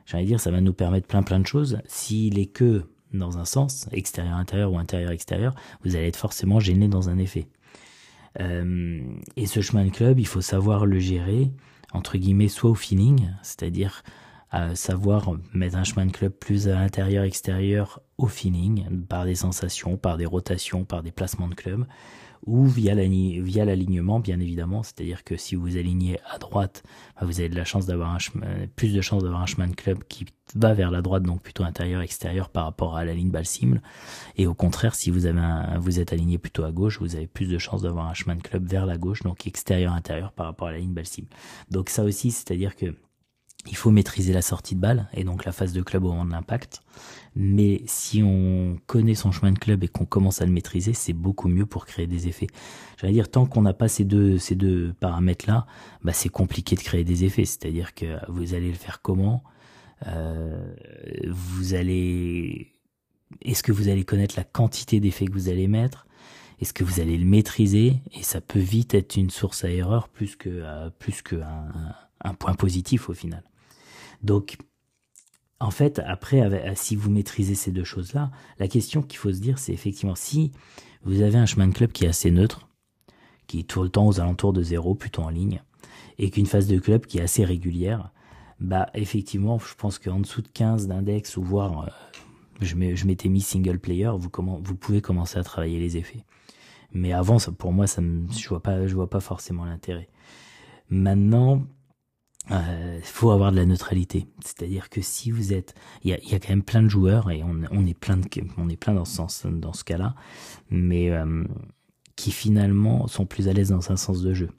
j'allais 0.05 0.25
dire, 0.25 0.39
ça 0.41 0.51
va 0.51 0.59
nous 0.59 0.73
permettre 0.73 1.07
plein 1.07 1.23
plein 1.23 1.39
de 1.39 1.47
choses. 1.47 1.77
S'il 1.87 2.37
est 2.37 2.47
que 2.47 2.83
dans 3.13 3.37
un 3.37 3.45
sens, 3.45 3.87
extérieur-intérieur 3.91 4.73
ou 4.73 4.77
intérieur-extérieur, 4.77 5.55
vous 5.85 5.95
allez 5.95 6.07
être 6.07 6.17
forcément 6.17 6.59
gêné 6.59 6.87
dans 6.87 7.09
un 7.09 7.17
effet. 7.17 7.47
Euh, 8.39 9.01
et 9.35 9.45
ce 9.45 9.61
chemin 9.61 9.85
de 9.85 9.89
club, 9.89 10.19
il 10.19 10.27
faut 10.27 10.41
savoir 10.41 10.85
le 10.85 10.99
gérer, 10.99 11.51
entre 11.93 12.17
guillemets, 12.17 12.47
soit 12.47 12.69
au 12.69 12.75
feeling, 12.75 13.29
c'est-à-dire 13.41 14.03
à 14.49 14.75
savoir 14.75 15.31
mettre 15.53 15.77
un 15.77 15.83
chemin 15.83 16.05
de 16.05 16.11
club 16.11 16.31
plus 16.31 16.67
à 16.67 16.75
l'intérieur-extérieur 16.75 18.01
au 18.19 18.27
feeling, 18.27 19.05
par 19.07 19.25
des 19.25 19.35
sensations, 19.35 19.97
par 19.97 20.17
des 20.17 20.27
rotations, 20.27 20.85
par 20.85 21.01
des 21.01 21.11
placements 21.11 21.47
de 21.47 21.55
club, 21.55 21.87
ou 22.45 22.65
via 22.65 22.93
l'alignement, 22.95 24.19
bien 24.19 24.39
évidemment. 24.39 24.83
C'est-à-dire 24.83 25.23
que 25.23 25.37
si 25.37 25.55
vous 25.55 25.77
alignez 25.77 26.19
à 26.29 26.37
droite, 26.37 26.83
bah, 27.15 27.25
vous 27.25 27.39
avez 27.39 27.49
de 27.49 27.55
la 27.55 27.65
chance 27.65 27.85
d'avoir 27.85 28.11
un 28.11 28.19
chemin, 28.19 28.67
plus 28.75 28.93
de 28.93 29.01
chance 29.01 29.23
d'avoir 29.23 29.41
un 29.41 29.45
chemin 29.45 29.67
de 29.67 29.75
club 29.75 30.03
qui 30.07 30.25
va 30.55 30.73
vers 30.73 30.91
la 30.91 31.01
droite, 31.01 31.23
donc 31.23 31.41
plutôt 31.41 31.63
intérieur-extérieur 31.63 32.49
par 32.49 32.65
rapport 32.65 32.97
à 32.97 33.05
la 33.05 33.13
ligne 33.13 33.31
balle. 33.31 33.45
Et 34.35 34.47
au 34.47 34.53
contraire, 34.53 34.95
si 34.95 35.09
vous 35.09 35.25
avez 35.25 35.79
vous 35.79 35.99
êtes 35.99 36.13
aligné 36.13 36.37
plutôt 36.37 36.63
à 36.63 36.71
gauche, 36.71 36.99
vous 36.99 37.15
avez 37.15 37.27
plus 37.27 37.47
de 37.47 37.57
chance 37.57 37.81
d'avoir 37.81 38.07
un 38.07 38.13
chemin 38.13 38.35
de 38.35 38.41
club 38.41 38.67
vers 38.67 38.85
la 38.85 38.97
gauche, 38.97 39.23
donc 39.23 39.47
extérieur-intérieur 39.47 40.31
par 40.31 40.45
rapport 40.45 40.67
à 40.67 40.71
la 40.71 40.79
ligne 40.79 40.93
balle. 40.93 41.05
Donc 41.71 41.89
ça 41.89 42.03
aussi, 42.03 42.31
c'est-à-dire 42.31 42.75
que 42.75 42.95
il 43.67 43.75
faut 43.75 43.91
maîtriser 43.91 44.33
la 44.33 44.41
sortie 44.41 44.75
de 44.75 44.81
balle 44.81 45.07
et 45.13 45.23
donc 45.23 45.45
la 45.45 45.51
phase 45.51 45.73
de 45.73 45.81
club 45.81 46.03
au 46.03 46.09
moment 46.09 46.25
de 46.25 46.31
l'impact. 46.31 46.81
Mais 47.35 47.81
si 47.85 48.21
on 48.21 48.77
connaît 48.87 49.15
son 49.15 49.31
chemin 49.31 49.51
de 49.51 49.59
club 49.59 49.83
et 49.83 49.87
qu'on 49.87 50.05
commence 50.05 50.41
à 50.41 50.45
le 50.45 50.51
maîtriser, 50.51 50.93
c'est 50.93 51.13
beaucoup 51.13 51.47
mieux 51.47 51.65
pour 51.65 51.85
créer 51.85 52.05
des 52.05 52.27
effets. 52.27 52.47
J'allais 52.97 53.13
dire, 53.13 53.31
tant 53.31 53.45
qu'on 53.45 53.61
n'a 53.61 53.73
pas 53.73 53.87
ces 53.87 54.03
deux, 54.03 54.37
ces 54.37 54.55
deux 54.55 54.93
paramètres-là, 54.99 55.65
bah 56.03 56.13
c'est 56.13 56.29
compliqué 56.29 56.75
de 56.75 56.81
créer 56.81 57.03
des 57.03 57.23
effets. 57.23 57.45
C'est-à-dire 57.45 57.93
que 57.93 58.17
vous 58.29 58.53
allez 58.53 58.69
le 58.69 58.77
faire 58.77 59.01
comment? 59.01 59.43
Euh, 60.07 60.73
Vous 61.29 61.73
allez... 61.73 62.73
Est-ce 63.41 63.63
que 63.63 63.71
vous 63.71 63.87
allez 63.87 64.03
connaître 64.03 64.35
la 64.37 64.43
quantité 64.43 64.99
d'effets 64.99 65.25
que 65.25 65.33
vous 65.33 65.49
allez 65.49 65.67
mettre? 65.67 66.05
Est-ce 66.59 66.73
que 66.73 66.83
vous 66.83 66.99
allez 66.99 67.17
le 67.17 67.25
maîtriser? 67.25 68.01
Et 68.11 68.21
ça 68.21 68.41
peut 68.41 68.59
vite 68.59 68.93
être 68.93 69.15
une 69.15 69.31
source 69.31 69.63
à 69.63 69.71
erreur 69.71 70.09
plus 70.09 70.35
que 70.35 70.49
euh, 70.49 70.89
plus 70.99 71.21
que 71.21 71.41
un 72.25 72.33
point 72.35 72.53
positif 72.53 73.09
au 73.09 73.13
final. 73.13 73.43
Donc, 74.23 74.57
en 75.59 75.71
fait, 75.71 76.01
après, 76.05 76.73
si 76.75 76.95
vous 76.95 77.09
maîtrisez 77.09 77.55
ces 77.55 77.71
deux 77.71 77.83
choses-là, 77.83 78.31
la 78.59 78.67
question 78.67 79.01
qu'il 79.01 79.17
faut 79.17 79.31
se 79.31 79.39
dire, 79.39 79.59
c'est 79.59 79.73
effectivement 79.73 80.15
si 80.15 80.51
vous 81.03 81.21
avez 81.21 81.37
un 81.37 81.45
chemin 81.45 81.67
de 81.67 81.73
club 81.73 81.91
qui 81.91 82.05
est 82.05 82.09
assez 82.09 82.31
neutre, 82.31 82.67
qui 83.47 83.63
tout 83.65 83.83
le 83.83 83.89
temps 83.89 84.07
aux 84.07 84.19
alentours 84.19 84.53
de 84.53 84.61
zéro, 84.61 84.95
plutôt 84.95 85.21
en 85.21 85.29
ligne, 85.29 85.61
et 86.17 86.29
qu'une 86.29 86.45
phase 86.45 86.67
de 86.67 86.79
club 86.79 87.05
qui 87.05 87.19
est 87.19 87.21
assez 87.21 87.45
régulière, 87.45 88.11
bah 88.59 88.89
effectivement, 88.93 89.59
je 89.59 89.75
pense 89.75 89.99
qu'en 89.99 90.19
dessous 90.19 90.41
de 90.41 90.47
15 90.47 90.87
d'index, 90.87 91.37
ou 91.37 91.43
voire, 91.43 91.83
euh, 91.83 91.89
je 92.61 92.75
m'étais 92.75 93.29
mis 93.29 93.41
single 93.41 93.79
player, 93.79 94.11
vous, 94.17 94.29
pouvez 94.29 95.01
commencer 95.01 95.37
à 95.37 95.43
travailler 95.43 95.79
les 95.79 95.97
effets. 95.97 96.23
Mais 96.93 97.11
avant, 97.11 97.37
pour 97.57 97.73
moi, 97.73 97.87
ça 97.87 98.01
je 98.01 98.49
vois 98.49 98.61
pas, 98.61 98.85
je 98.87 98.95
vois 98.95 99.09
pas 99.09 99.19
forcément 99.19 99.65
l'intérêt. 99.65 100.09
Maintenant, 100.89 101.63
il 102.49 102.55
euh, 102.55 102.99
faut 103.01 103.31
avoir 103.31 103.51
de 103.51 103.57
la 103.57 103.65
neutralité. 103.65 104.27
C'est-à-dire 104.43 104.89
que 104.89 105.01
si 105.01 105.31
vous 105.31 105.53
êtes, 105.53 105.75
il 106.03 106.11
y 106.11 106.13
a, 106.13 106.39
quand 106.39 106.49
même 106.49 106.63
plein 106.63 106.83
de 106.83 106.89
joueurs 106.89 107.31
et 107.31 107.41
on, 107.43 107.85
est 107.85 107.97
plein 107.97 108.17
de, 108.17 108.27
on 108.57 108.69
est 108.69 108.75
plein 108.75 108.93
dans 108.93 109.05
ce 109.05 109.15
sens, 109.15 109.45
dans 109.45 109.73
ce 109.73 109.83
cas-là, 109.83 110.13
mais 110.69 111.09
euh, 111.09 111.45
qui 112.15 112.31
finalement 112.31 113.07
sont 113.07 113.25
plus 113.25 113.47
à 113.47 113.53
l'aise 113.53 113.69
dans 113.69 113.91
un 113.91 113.95
sens 113.95 114.21
de 114.21 114.33
jeu. 114.33 114.49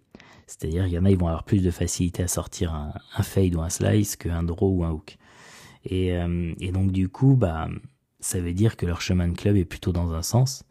C'est-à-dire, 0.47 0.87
il 0.87 0.93
y 0.93 0.99
en 0.99 1.05
a, 1.05 1.11
ils 1.11 1.19
vont 1.19 1.29
avoir 1.29 1.45
plus 1.45 1.63
de 1.63 1.71
facilité 1.71 2.23
à 2.23 2.29
sortir 2.29 2.75
un, 2.75 3.23
fade 3.23 3.55
ou 3.55 3.61
un 3.61 3.71
slice 3.71 4.17
qu'un 4.17 4.43
draw 4.43 4.71
ou 4.71 4.85
un 4.85 4.91
hook. 4.91 5.19
Et, 5.85 6.15
euh, 6.15 6.55
donc 6.73 6.91
du 6.91 7.09
coup, 7.11 7.37
bah, 7.37 7.69
ça 8.21 8.41
veut 8.41 8.55
dire 8.55 8.77
que 8.77 8.87
leur 8.87 9.03
chemin 9.03 9.29
de 9.29 9.37
club 9.37 9.57
est 9.57 9.65
plutôt 9.67 9.93
dans 9.93 10.13
un 10.13 10.23
sens, 10.23 10.65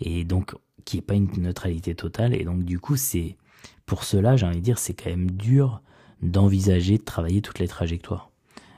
et 0.00 0.24
donc 0.24 0.54
qui 0.84 0.98
est 0.98 1.02
pas 1.02 1.14
une 1.14 1.30
neutralité 1.38 1.94
totale. 1.94 2.34
Et 2.34 2.44
donc 2.44 2.64
du 2.64 2.80
coup, 2.80 2.96
c'est 2.96 3.36
pour 3.84 4.02
cela, 4.02 4.36
j'ai 4.36 4.46
envie 4.46 4.58
de 4.58 4.62
dire, 4.62 4.78
c'est 4.78 4.94
quand 4.94 5.10
même 5.10 5.30
dur 5.30 5.80
d'envisager 6.22 6.98
de 6.98 7.04
travailler 7.04 7.42
toutes 7.42 7.58
les 7.58 7.68
trajectoires. 7.68 8.30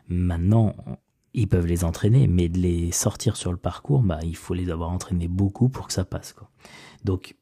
Maintenant, 0.08 0.74
ils 1.34 1.48
peuvent 1.48 1.66
les 1.66 1.84
entraîner, 1.84 2.26
mais 2.26 2.48
de 2.48 2.58
les 2.58 2.90
sortir 2.92 3.36
sur 3.36 3.52
le 3.52 3.58
parcours, 3.58 4.00
bah, 4.00 4.18
il 4.22 4.36
faut 4.36 4.54
les 4.54 4.70
avoir 4.70 4.90
entraînés 4.90 5.28
beaucoup 5.28 5.68
pour 5.68 5.86
que 5.86 5.92
ça 5.92 6.04
passe. 6.04 6.34
Donc, 7.04 7.36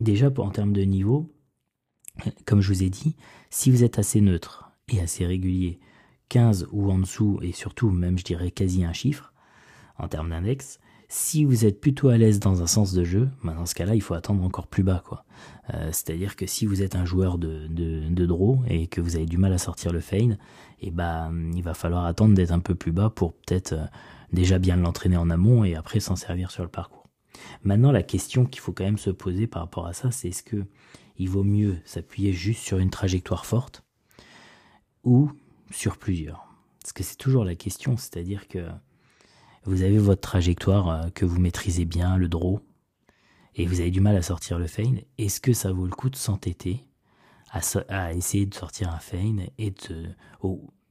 déjà, 0.00 0.30
en 0.38 0.50
termes 0.50 0.72
de 0.72 0.82
niveau, 0.82 1.32
comme 2.44 2.60
je 2.60 2.72
vous 2.72 2.82
ai 2.82 2.90
dit, 2.90 3.16
si 3.50 3.70
vous 3.70 3.84
êtes 3.84 3.98
assez 3.98 4.20
neutre 4.20 4.70
et 4.88 5.00
assez 5.00 5.26
régulier, 5.26 5.80
15 6.28 6.68
ou 6.72 6.90
en 6.90 6.98
dessous, 6.98 7.38
et 7.42 7.52
surtout 7.52 7.90
même 7.90 8.18
je 8.18 8.24
dirais 8.24 8.50
quasi 8.50 8.84
un 8.84 8.92
chiffre, 8.92 9.32
en 9.98 10.08
termes 10.08 10.30
d'index, 10.30 10.78
si 11.16 11.44
vous 11.44 11.64
êtes 11.64 11.80
plutôt 11.80 12.08
à 12.08 12.18
l'aise 12.18 12.40
dans 12.40 12.60
un 12.60 12.66
sens 12.66 12.92
de 12.92 13.04
jeu, 13.04 13.28
bah 13.44 13.54
dans 13.54 13.66
ce 13.66 13.74
cas-là, 13.76 13.94
il 13.94 14.02
faut 14.02 14.14
attendre 14.14 14.42
encore 14.42 14.66
plus 14.66 14.82
bas. 14.82 15.00
quoi. 15.06 15.24
Euh, 15.72 15.86
c'est-à-dire 15.92 16.34
que 16.34 16.44
si 16.44 16.66
vous 16.66 16.82
êtes 16.82 16.96
un 16.96 17.04
joueur 17.04 17.38
de, 17.38 17.68
de, 17.68 18.26
draw 18.26 18.64
et 18.66 18.88
que 18.88 19.00
vous 19.00 19.14
avez 19.14 19.24
du 19.24 19.38
mal 19.38 19.52
à 19.52 19.58
sortir 19.58 19.92
le 19.92 20.00
et 20.00 20.36
eh 20.80 20.90
bah, 20.90 21.30
il 21.54 21.62
va 21.62 21.72
falloir 21.72 22.04
attendre 22.04 22.34
d'être 22.34 22.50
un 22.50 22.58
peu 22.58 22.74
plus 22.74 22.90
bas 22.90 23.10
pour 23.10 23.32
peut-être 23.32 23.74
euh, 23.74 23.86
déjà 24.32 24.58
bien 24.58 24.74
l'entraîner 24.74 25.16
en 25.16 25.30
amont 25.30 25.62
et 25.62 25.76
après 25.76 26.00
s'en 26.00 26.16
servir 26.16 26.50
sur 26.50 26.64
le 26.64 26.68
parcours. 26.68 27.06
Maintenant, 27.62 27.92
la 27.92 28.02
question 28.02 28.44
qu'il 28.44 28.60
faut 28.60 28.72
quand 28.72 28.84
même 28.84 28.98
se 28.98 29.10
poser 29.10 29.46
par 29.46 29.62
rapport 29.62 29.86
à 29.86 29.92
ça, 29.92 30.10
c'est 30.10 30.30
est-ce 30.30 30.42
que 30.42 30.64
il 31.16 31.28
vaut 31.28 31.44
mieux 31.44 31.76
s'appuyer 31.84 32.32
juste 32.32 32.64
sur 32.64 32.78
une 32.78 32.90
trajectoire 32.90 33.46
forte 33.46 33.84
ou 35.04 35.30
sur 35.70 35.96
plusieurs? 35.96 36.48
Parce 36.82 36.92
que 36.92 37.04
c'est 37.04 37.18
toujours 37.18 37.44
la 37.44 37.54
question, 37.54 37.96
c'est-à-dire 37.96 38.48
que 38.48 38.66
vous 39.64 39.82
avez 39.82 39.98
votre 39.98 40.20
trajectoire 40.20 40.88
euh, 40.88 41.10
que 41.10 41.24
vous 41.24 41.40
maîtrisez 41.40 41.84
bien, 41.84 42.16
le 42.16 42.28
draw, 42.28 42.60
et 43.54 43.66
vous 43.66 43.80
avez 43.80 43.90
du 43.90 44.00
mal 44.00 44.16
à 44.16 44.22
sortir 44.22 44.58
le 44.58 44.66
fein, 44.66 44.96
est-ce 45.18 45.40
que 45.40 45.52
ça 45.52 45.72
vaut 45.72 45.86
le 45.86 45.92
coup 45.92 46.10
de 46.10 46.16
s'entêter 46.16 46.84
à, 47.88 48.12
essayer 48.12 48.46
de 48.46 48.54
sortir 48.54 48.90
un 48.90 48.98
de, 49.58 50.08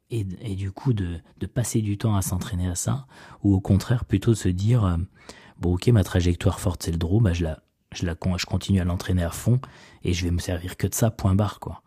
et, 0.09 0.55
du 0.55 0.71
coup 0.71 0.93
de, 0.93 1.19
passer 1.53 1.81
du 1.81 1.97
temps 1.97 2.15
à 2.15 2.21
s'entraîner 2.21 2.67
à 2.67 2.75
ça, 2.75 3.05
ou 3.43 3.53
au 3.53 3.59
contraire 3.59 4.05
plutôt 4.05 4.31
de 4.31 4.37
se 4.37 4.49
dire, 4.49 4.85
euh, 4.85 4.97
bon 5.59 5.73
ok, 5.73 5.87
ma 5.87 6.03
trajectoire 6.03 6.59
forte 6.59 6.83
c'est 6.83 6.91
le 6.91 6.97
draw, 6.97 7.19
bah 7.19 7.33
je 7.33 7.43
la, 7.43 7.63
je 7.93 8.05
la 8.05 8.15
je 8.37 8.45
continue 8.45 8.79
à 8.79 8.85
l'entraîner 8.85 9.23
à 9.23 9.31
fond 9.31 9.59
et 10.03 10.13
je 10.13 10.23
vais 10.23 10.31
me 10.31 10.39
servir 10.39 10.77
que 10.77 10.87
de 10.87 10.95
ça, 10.95 11.11
point 11.11 11.35
barre 11.35 11.59
quoi. 11.59 11.83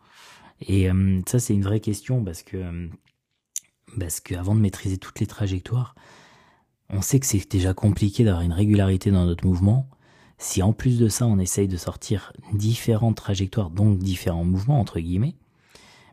Et 0.61 0.89
euh, 0.89 1.21
ça 1.27 1.39
c'est 1.39 1.53
une 1.53 1.63
vraie 1.63 1.79
question 1.79 2.23
parce 2.23 2.43
que 2.43 2.89
parce 3.99 4.19
que 4.19 4.35
avant 4.35 4.53
de 4.53 4.59
maîtriser 4.59 4.97
toutes 4.97 5.19
les 5.19 5.27
trajectoires, 5.27 5.95
on 6.89 7.01
sait 7.01 7.19
que 7.19 7.25
c'est 7.25 7.49
déjà 7.49 7.73
compliqué 7.73 8.23
d'avoir 8.23 8.43
une 8.43 8.53
régularité 8.53 9.11
dans 9.11 9.25
notre 9.25 9.45
mouvement. 9.45 9.87
Si 10.37 10.61
en 10.61 10.73
plus 10.73 10.99
de 10.99 11.09
ça, 11.09 11.25
on 11.25 11.39
essaye 11.39 11.67
de 11.67 11.77
sortir 11.77 12.31
différentes 12.53 13.17
trajectoires, 13.17 13.69
donc 13.69 13.97
différents 13.97 14.45
mouvements, 14.45 14.79
entre 14.79 14.99
guillemets, 14.99 15.35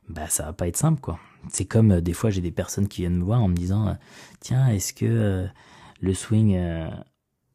bah 0.08 0.28
ça 0.28 0.44
va 0.44 0.52
pas 0.52 0.66
être 0.68 0.76
simple, 0.76 1.00
quoi. 1.00 1.18
C'est 1.48 1.66
comme 1.66 1.92
euh, 1.92 2.00
des 2.00 2.14
fois, 2.14 2.30
j'ai 2.30 2.40
des 2.40 2.50
personnes 2.50 2.88
qui 2.88 3.02
viennent 3.02 3.18
me 3.18 3.24
voir 3.24 3.42
en 3.42 3.48
me 3.48 3.54
disant, 3.54 3.88
euh, 3.88 3.94
tiens, 4.40 4.68
est-ce 4.68 4.92
que 4.94 5.04
euh, 5.06 5.46
le 6.00 6.14
swing, 6.14 6.58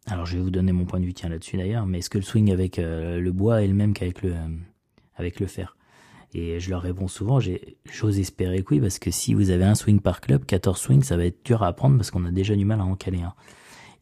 alors 0.07 0.25
je 0.25 0.38
vais 0.38 0.43
vous 0.43 0.51
donner 0.51 0.71
mon 0.71 0.85
point 0.85 0.99
de 0.99 1.05
vue 1.05 1.13
tiens 1.13 1.29
là-dessus 1.29 1.57
d'ailleurs, 1.57 1.85
mais 1.85 1.99
est-ce 1.99 2.09
que 2.09 2.17
le 2.17 2.23
swing 2.23 2.51
avec 2.51 2.77
le 2.77 3.29
bois 3.31 3.61
est 3.61 3.67
le 3.67 3.75
même 3.75 3.93
qu'avec 3.93 4.23
le 4.23 4.33
avec 5.15 5.39
le 5.39 5.45
fer? 5.45 5.75
Et 6.33 6.59
je 6.59 6.69
leur 6.69 6.81
réponds 6.81 7.07
souvent, 7.07 7.39
j'ose 7.39 8.19
espérer 8.19 8.63
que 8.63 8.75
oui, 8.75 8.79
parce 8.79 9.00
que 9.00 9.09
si 9.09 9.33
vous 9.33 9.50
avez 9.50 9.63
un 9.63 9.75
swing 9.75 10.00
par 10.00 10.21
club, 10.21 10.45
14 10.45 10.79
swings, 10.79 11.03
ça 11.03 11.17
va 11.17 11.25
être 11.25 11.43
dur 11.43 11.63
à 11.63 11.67
apprendre 11.67 11.98
parce 11.98 12.12
qu'on 12.12 12.25
a 12.25 12.31
déjà 12.31 12.55
du 12.55 12.65
mal 12.65 12.81
à 12.81 12.86
en 12.86 12.95
caler 12.95 13.21
un. 13.21 13.33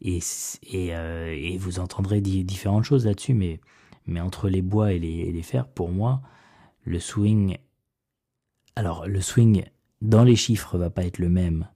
Et, 0.02 0.18
et, 0.62 0.94
euh, 0.94 1.34
et 1.34 1.56
vous 1.56 1.80
entendrez 1.80 2.20
différentes 2.20 2.84
choses 2.84 3.06
là-dessus, 3.06 3.34
mais, 3.34 3.60
mais 4.06 4.20
entre 4.20 4.48
les 4.48 4.62
bois 4.62 4.92
et 4.92 4.98
les, 4.98 5.20
et 5.20 5.32
les 5.32 5.42
fers, 5.42 5.66
pour 5.66 5.90
moi, 5.90 6.20
le 6.84 7.00
swing, 7.00 7.56
alors 8.76 9.06
le 9.06 9.20
swing 9.20 9.64
dans 10.02 10.22
les 10.22 10.36
chiffres 10.36 10.76
va 10.76 10.90
pas 10.90 11.04
être 11.04 11.18
le 11.18 11.28
même 11.28 11.66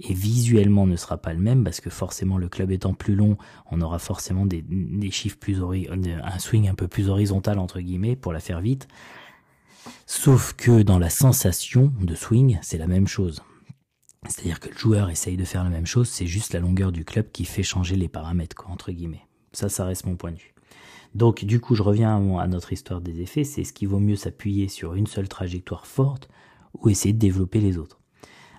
et 0.00 0.14
visuellement 0.14 0.86
ne 0.86 0.96
sera 0.96 1.18
pas 1.18 1.34
le 1.34 1.40
même 1.40 1.62
parce 1.62 1.80
que 1.80 1.90
forcément 1.90 2.38
le 2.38 2.48
club 2.48 2.70
étant 2.70 2.94
plus 2.94 3.14
long, 3.14 3.36
on 3.70 3.80
aura 3.82 3.98
forcément 3.98 4.46
des, 4.46 4.62
des 4.62 5.10
chiffres 5.10 5.36
plus 5.38 5.62
un 5.62 6.38
swing 6.38 6.68
un 6.68 6.74
peu 6.74 6.88
plus 6.88 7.08
horizontal 7.08 7.58
entre 7.58 7.80
guillemets 7.80 8.16
pour 8.16 8.32
la 8.32 8.40
faire 8.40 8.60
vite. 8.60 8.88
Sauf 10.06 10.54
que 10.54 10.82
dans 10.82 10.98
la 10.98 11.10
sensation 11.10 11.92
de 12.00 12.14
swing, 12.14 12.58
c'est 12.62 12.78
la 12.78 12.86
même 12.86 13.06
chose. 13.06 13.42
C'est-à-dire 14.28 14.60
que 14.60 14.68
le 14.68 14.76
joueur 14.76 15.08
essaye 15.08 15.36
de 15.36 15.44
faire 15.44 15.64
la 15.64 15.70
même 15.70 15.86
chose, 15.86 16.08
c'est 16.08 16.26
juste 16.26 16.52
la 16.52 16.60
longueur 16.60 16.92
du 16.92 17.04
club 17.04 17.30
qui 17.32 17.44
fait 17.44 17.62
changer 17.62 17.96
les 17.96 18.08
paramètres, 18.08 18.68
entre 18.68 18.92
guillemets. 18.92 19.26
Ça, 19.52 19.68
ça 19.68 19.84
reste 19.84 20.04
mon 20.04 20.16
point 20.16 20.32
de 20.32 20.38
vue. 20.38 20.54
Donc, 21.14 21.44
du 21.44 21.58
coup, 21.58 21.74
je 21.74 21.82
reviens 21.82 22.38
à, 22.38 22.46
notre 22.46 22.72
histoire 22.72 23.00
des 23.00 23.20
effets, 23.20 23.44
c'est 23.44 23.64
ce 23.64 23.72
qui 23.72 23.86
vaut 23.86 23.98
mieux 23.98 24.16
s'appuyer 24.16 24.68
sur 24.68 24.94
une 24.94 25.06
seule 25.06 25.28
trajectoire 25.28 25.86
forte 25.86 26.28
ou 26.74 26.88
essayer 26.88 27.12
de 27.12 27.18
développer 27.18 27.60
les 27.60 27.78
autres. 27.78 28.00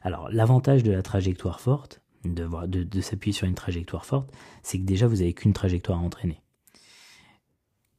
Alors, 0.01 0.29
l'avantage 0.31 0.83
de 0.83 0.91
la 0.91 1.03
trajectoire 1.03 1.61
forte, 1.61 2.01
de, 2.25 2.47
de, 2.67 2.83
de 2.83 3.01
s'appuyer 3.01 3.33
sur 3.33 3.47
une 3.47 3.55
trajectoire 3.55 4.05
forte, 4.05 4.31
c'est 4.63 4.79
que 4.79 4.83
déjà, 4.83 5.07
vous 5.07 5.17
n'avez 5.17 5.33
qu'une 5.33 5.53
trajectoire 5.53 5.99
à 5.99 6.01
entraîner. 6.01 6.41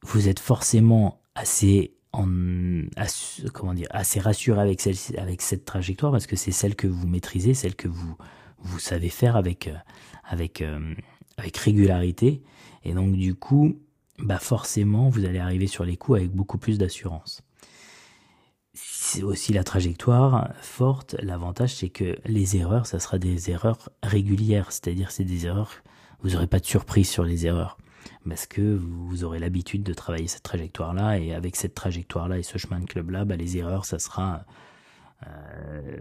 Vous 0.03 0.27
êtes 0.27 0.39
forcément 0.39 1.21
assez 1.33 1.95
en, 2.13 2.27
comment 3.53 3.73
dire, 3.73 3.87
assez 3.89 4.19
rassuré 4.19 4.61
avec, 4.61 4.81
celle, 4.81 4.95
avec 5.17 5.41
cette 5.41 5.65
trajectoire 5.65 6.11
parce 6.11 6.27
que 6.27 6.35
c'est 6.35 6.51
celle 6.51 6.75
que 6.75 6.87
vous 6.87 7.07
maîtrisez, 7.07 7.53
celle 7.53 7.75
que 7.75 7.87
vous, 7.87 8.15
vous 8.59 8.79
savez 8.79 9.09
faire 9.09 9.35
avec, 9.35 9.67
euh, 9.67 9.75
avec, 10.23 10.61
euh, 10.61 10.93
avec 11.37 11.57
régularité. 11.57 12.43
Et 12.83 12.93
donc, 12.93 13.13
du 13.13 13.35
coup, 13.35 13.75
bah 14.19 14.39
forcément, 14.39 15.09
vous 15.09 15.25
allez 15.25 15.39
arriver 15.39 15.67
sur 15.67 15.85
les 15.85 15.97
coups 15.97 16.19
avec 16.19 16.31
beaucoup 16.31 16.57
plus 16.57 16.77
d'assurance. 16.77 17.41
C'est 18.73 19.23
aussi 19.23 19.53
la 19.53 19.63
trajectoire 19.63 20.53
forte. 20.61 21.15
L'avantage, 21.21 21.75
c'est 21.75 21.89
que 21.89 22.17
les 22.25 22.57
erreurs, 22.57 22.85
ça 22.85 22.99
sera 22.99 23.17
des 23.17 23.49
erreurs 23.49 23.89
régulières. 24.01 24.71
C'est-à-dire, 24.71 25.11
c'est 25.11 25.23
des 25.23 25.45
erreurs, 25.45 25.71
vous 26.21 26.31
n'aurez 26.31 26.47
pas 26.47 26.59
de 26.59 26.65
surprise 26.65 27.09
sur 27.09 27.23
les 27.23 27.45
erreurs 27.45 27.77
parce 28.27 28.45
que 28.45 28.61
vous 28.61 29.23
aurez 29.23 29.39
l'habitude 29.39 29.83
de 29.83 29.93
travailler 29.93 30.27
cette 30.27 30.43
trajectoire-là, 30.43 31.19
et 31.19 31.33
avec 31.33 31.55
cette 31.55 31.75
trajectoire-là 31.75 32.39
et 32.39 32.43
ce 32.43 32.57
chemin 32.57 32.79
de 32.79 32.85
club-là, 32.85 33.25
bah, 33.25 33.35
les 33.35 33.57
erreurs, 33.57 33.85
ça 33.85 33.99
sera 33.99 34.45
euh, 35.27 35.97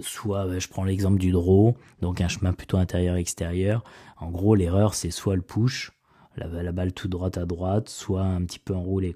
soit, 0.00 0.46
bah, 0.46 0.58
je 0.58 0.68
prends 0.68 0.84
l'exemple 0.84 1.18
du 1.18 1.30
draw, 1.30 1.76
donc 2.00 2.20
un 2.20 2.28
chemin 2.28 2.52
plutôt 2.52 2.76
intérieur-extérieur. 2.76 3.84
En 4.18 4.30
gros, 4.30 4.54
l'erreur, 4.54 4.94
c'est 4.94 5.10
soit 5.10 5.36
le 5.36 5.42
push, 5.42 5.92
la, 6.36 6.72
balle 6.72 6.92
tout 6.92 7.08
droite 7.08 7.38
à 7.38 7.46
droite, 7.46 7.88
soit 7.88 8.22
un 8.22 8.44
petit 8.44 8.58
peu 8.58 8.74
enroulé. 8.74 9.14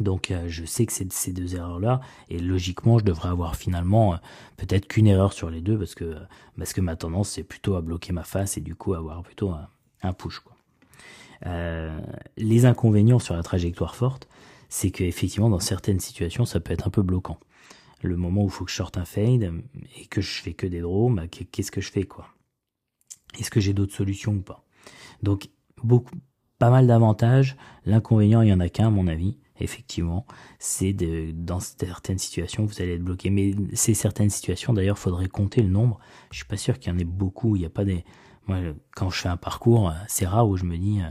Donc 0.00 0.30
euh, 0.30 0.44
je 0.48 0.64
sais 0.64 0.86
que 0.86 0.92
c'est 0.92 1.10
ces 1.12 1.32
deux 1.32 1.56
erreurs-là, 1.56 2.00
et 2.28 2.38
logiquement 2.38 2.98
je 2.98 3.04
devrais 3.04 3.30
avoir 3.30 3.56
finalement 3.56 4.14
euh, 4.14 4.16
peut-être 4.56 4.86
qu'une 4.86 5.06
erreur 5.06 5.32
sur 5.32 5.50
les 5.50 5.60
deux, 5.60 5.78
parce 5.78 5.94
que, 5.94 6.16
que 6.74 6.80
ma 6.80 6.96
tendance 6.96 7.30
c'est 7.30 7.42
plutôt 7.42 7.74
à 7.74 7.80
bloquer 7.80 8.12
ma 8.12 8.24
face 8.24 8.58
et 8.58 8.60
du 8.60 8.74
coup 8.74 8.94
avoir 8.94 9.22
plutôt 9.22 9.50
un, 9.50 9.68
un 10.02 10.12
push. 10.12 10.40
Quoi. 10.40 10.57
Euh, 11.46 11.98
les 12.36 12.66
inconvénients 12.66 13.18
sur 13.18 13.34
la 13.34 13.42
trajectoire 13.42 13.94
forte, 13.94 14.28
c'est 14.68 14.90
qu'effectivement, 14.90 15.48
dans 15.48 15.60
certaines 15.60 16.00
situations, 16.00 16.44
ça 16.44 16.60
peut 16.60 16.72
être 16.72 16.86
un 16.86 16.90
peu 16.90 17.02
bloquant. 17.02 17.38
Le 18.02 18.16
moment 18.16 18.42
où 18.42 18.46
il 18.46 18.50
faut 18.50 18.64
que 18.64 18.70
je 18.70 18.76
sorte 18.76 18.98
un 18.98 19.04
fade 19.04 19.52
et 19.98 20.06
que 20.06 20.20
je 20.20 20.40
fais 20.40 20.52
que 20.52 20.66
des 20.66 20.80
draws, 20.80 21.10
bah, 21.10 21.26
qu'est-ce 21.26 21.70
que 21.70 21.80
je 21.80 21.90
fais 21.90 22.04
quoi? 22.04 22.28
Est-ce 23.38 23.50
que 23.50 23.60
j'ai 23.60 23.72
d'autres 23.72 23.94
solutions 23.94 24.32
ou 24.32 24.42
pas? 24.42 24.64
Donc, 25.22 25.48
beaucoup, 25.82 26.14
pas 26.58 26.70
mal 26.70 26.86
d'avantages. 26.86 27.56
L'inconvénient, 27.84 28.42
il 28.42 28.48
y 28.48 28.52
en 28.52 28.60
a 28.60 28.68
qu'un, 28.68 28.88
à 28.88 28.90
mon 28.90 29.06
avis, 29.06 29.36
effectivement, 29.60 30.26
c'est 30.58 30.92
dans 30.92 31.60
certaines 31.60 32.18
situations, 32.18 32.64
vous 32.64 32.80
allez 32.80 32.94
être 32.94 33.04
bloqué. 33.04 33.30
Mais 33.30 33.54
ces 33.74 33.94
certaines 33.94 34.30
situations, 34.30 34.72
d'ailleurs, 34.72 34.98
faudrait 34.98 35.28
compter 35.28 35.62
le 35.62 35.68
nombre. 35.68 35.98
Je 36.30 36.36
suis 36.36 36.46
pas 36.46 36.56
sûr 36.56 36.78
qu'il 36.78 36.92
y 36.92 36.94
en 36.94 36.98
ait 36.98 37.04
beaucoup. 37.04 37.56
Il 37.56 37.60
n'y 37.60 37.66
a 37.66 37.70
pas 37.70 37.84
des. 37.84 38.04
Moi, 38.46 38.58
quand 38.94 39.10
je 39.10 39.20
fais 39.20 39.28
un 39.28 39.36
parcours, 39.36 39.92
c'est 40.08 40.26
rare 40.26 40.48
où 40.48 40.56
je 40.56 40.64
me 40.64 40.76
dis, 40.76 41.00
euh, 41.00 41.10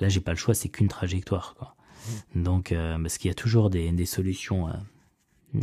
Là, 0.00 0.08
j'ai 0.08 0.20
pas 0.20 0.32
le 0.32 0.36
choix, 0.36 0.54
c'est 0.54 0.68
qu'une 0.68 0.88
trajectoire. 0.88 1.54
Quoi. 1.58 1.76
Donc, 2.34 2.72
euh, 2.72 2.98
parce 3.00 3.18
qu'il 3.18 3.28
y 3.28 3.32
a 3.32 3.34
toujours 3.34 3.70
des, 3.70 4.06
solutions 4.06 4.68
euh, 4.68 4.72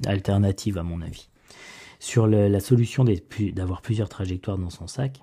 alternatives, 0.06 0.78
à 0.78 0.84
mon 0.84 1.02
avis. 1.02 1.30
Sur 2.00 2.26
la 2.26 2.60
solution 2.60 3.06
d'avoir 3.54 3.84
plusieurs 3.84 4.10
trajectoires 4.10 4.58
dans 4.58 4.72
son 4.72 4.88
sac, 4.88 5.22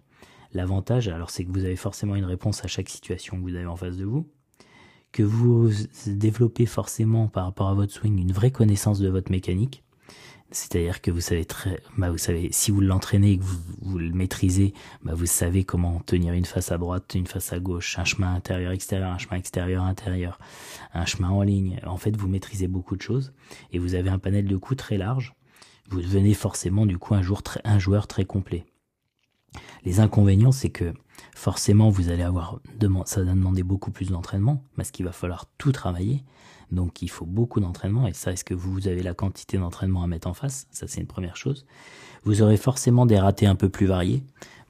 l'avantage, 0.53 1.09
alors 1.09 1.31
c'est 1.31 1.45
que 1.45 1.51
vous 1.51 1.65
avez 1.65 1.75
forcément 1.75 2.15
une 2.15 2.25
réponse 2.25 2.65
à 2.65 2.69
chaque 2.69 2.89
situation 2.89 3.37
que 3.37 3.43
vous 3.43 3.57
avez 3.57 3.67
en 3.67 3.75
face 3.75 3.97
de 3.97 4.05
vous, 4.05 4.29
que 5.11 5.25
vous 5.25 5.71
développez 6.07 6.67
forcément 6.67 7.27
par 7.27 7.47
rapport 7.47 7.69
à 7.69 7.75
votre 7.75 7.93
swing 7.93 8.21
une 8.21 8.31
vraie 8.31 8.53
connaissance 8.53 9.01
de 9.01 9.09
votre 9.09 9.33
mécanique, 9.33 9.83
c'est-à-dire 10.51 11.03
que 11.03 11.11
vous 11.11 11.21
savez 11.21 11.45
très, 11.45 11.83
bah 11.99 12.11
vous 12.11 12.19
savez, 12.19 12.49
si 12.53 12.71
vous 12.71 12.81
l'entraînez 12.81 13.33
et 13.33 13.39
que 13.39 13.43
vous, 13.43 13.59
vous, 13.83 13.99
le 13.99 14.13
maîtrisez, 14.13 14.73
bah 15.03 15.13
vous 15.15 15.27
savez 15.27 15.65
comment 15.65 16.01
tenir 16.01 16.33
une 16.33 16.47
face 16.47 16.73
à 16.73 16.79
droite, 16.79 17.15
une 17.15 17.27
face 17.27 17.53
à 17.53 17.59
gauche, 17.59 17.99
un 17.99 18.05
chemin 18.05 18.35
intérieur-extérieur, 18.35 19.11
un 19.11 19.19
chemin 19.19 19.37
extérieur-intérieur, 19.37 20.39
un 20.95 21.05
chemin 21.05 21.29
en 21.29 21.43
ligne. 21.43 21.81
En 21.87 21.99
fait, 21.99 22.17
vous 22.17 22.29
maîtrisez 22.29 22.67
beaucoup 22.67 22.97
de 22.97 23.03
choses 23.03 23.35
et 23.73 23.79
vous 23.79 23.95
avez 23.95 24.09
un 24.09 24.19
panel 24.19 24.47
de 24.47 24.57
coups 24.57 24.79
très 24.79 24.97
large. 24.97 25.35
Vous 25.91 26.01
devenez 26.01 26.35
forcément 26.35 26.87
du 26.87 26.99
coup 26.99 27.15
un, 27.15 27.23
jour 27.23 27.43
très, 27.43 27.61
un 27.65 27.79
joueur 27.79 28.07
très 28.07 28.25
complet. 28.25 28.65
Les 29.85 30.01
inconvénients, 30.01 30.53
c'est 30.53 30.71
que 30.71 30.95
forcément 31.35 31.91
vous 31.91 32.09
allez 32.09 32.23
avoir, 32.23 32.61
ça 33.05 33.23
va 33.23 33.33
demander 33.33 33.63
beaucoup 33.63 33.91
plus 33.91 34.11
d'entraînement 34.11 34.65
parce 34.77 34.91
qu'il 34.91 35.05
va 35.05 35.13
falloir 35.13 35.47
tout 35.59 35.73
travailler. 35.73 36.25
Donc 36.71 37.03
il 37.03 37.09
faut 37.09 37.27
beaucoup 37.27 37.61
d'entraînement, 37.61 38.07
et 38.07 38.13
ça, 38.13 38.33
est-ce 38.33 38.45
que 38.45 38.55
vous 38.55 38.89
avez 38.89 39.03
la 39.03 39.15
quantité 39.15 39.57
d'entraînement 39.59 40.03
à 40.03 40.07
mettre 40.07 40.29
en 40.29 40.35
face? 40.35 40.67
Ça, 40.71 40.87
c'est 40.87 41.01
une 41.01 41.07
première 41.07 41.37
chose. 41.37 41.67
Vous 42.25 42.43
aurez 42.43 42.57
forcément 42.57 43.07
des 43.07 43.19
ratés 43.19 43.47
un 43.47 43.55
peu 43.55 43.69
plus 43.69 43.87
variés, 43.87 44.23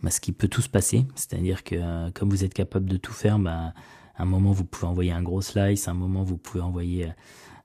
ce 0.08 0.20
qui 0.20 0.32
peut 0.32 0.48
tout 0.48 0.62
se 0.62 0.68
passer. 0.68 1.06
C'est-à-dire 1.14 1.64
que 1.64 1.74
euh, 1.76 2.10
comme 2.12 2.30
vous 2.30 2.44
êtes 2.44 2.54
capable 2.54 2.88
de 2.88 2.96
tout 2.96 3.12
faire, 3.12 3.38
bah, 3.38 3.74
un 4.16 4.24
moment 4.24 4.52
vous 4.52 4.64
pouvez 4.64 4.86
envoyer 4.86 5.12
un 5.12 5.22
gros 5.22 5.42
slice, 5.42 5.88
un 5.88 5.94
moment 5.94 6.22
vous 6.22 6.36
pouvez 6.36 6.62
envoyer 6.62 7.06
euh, 7.06 7.10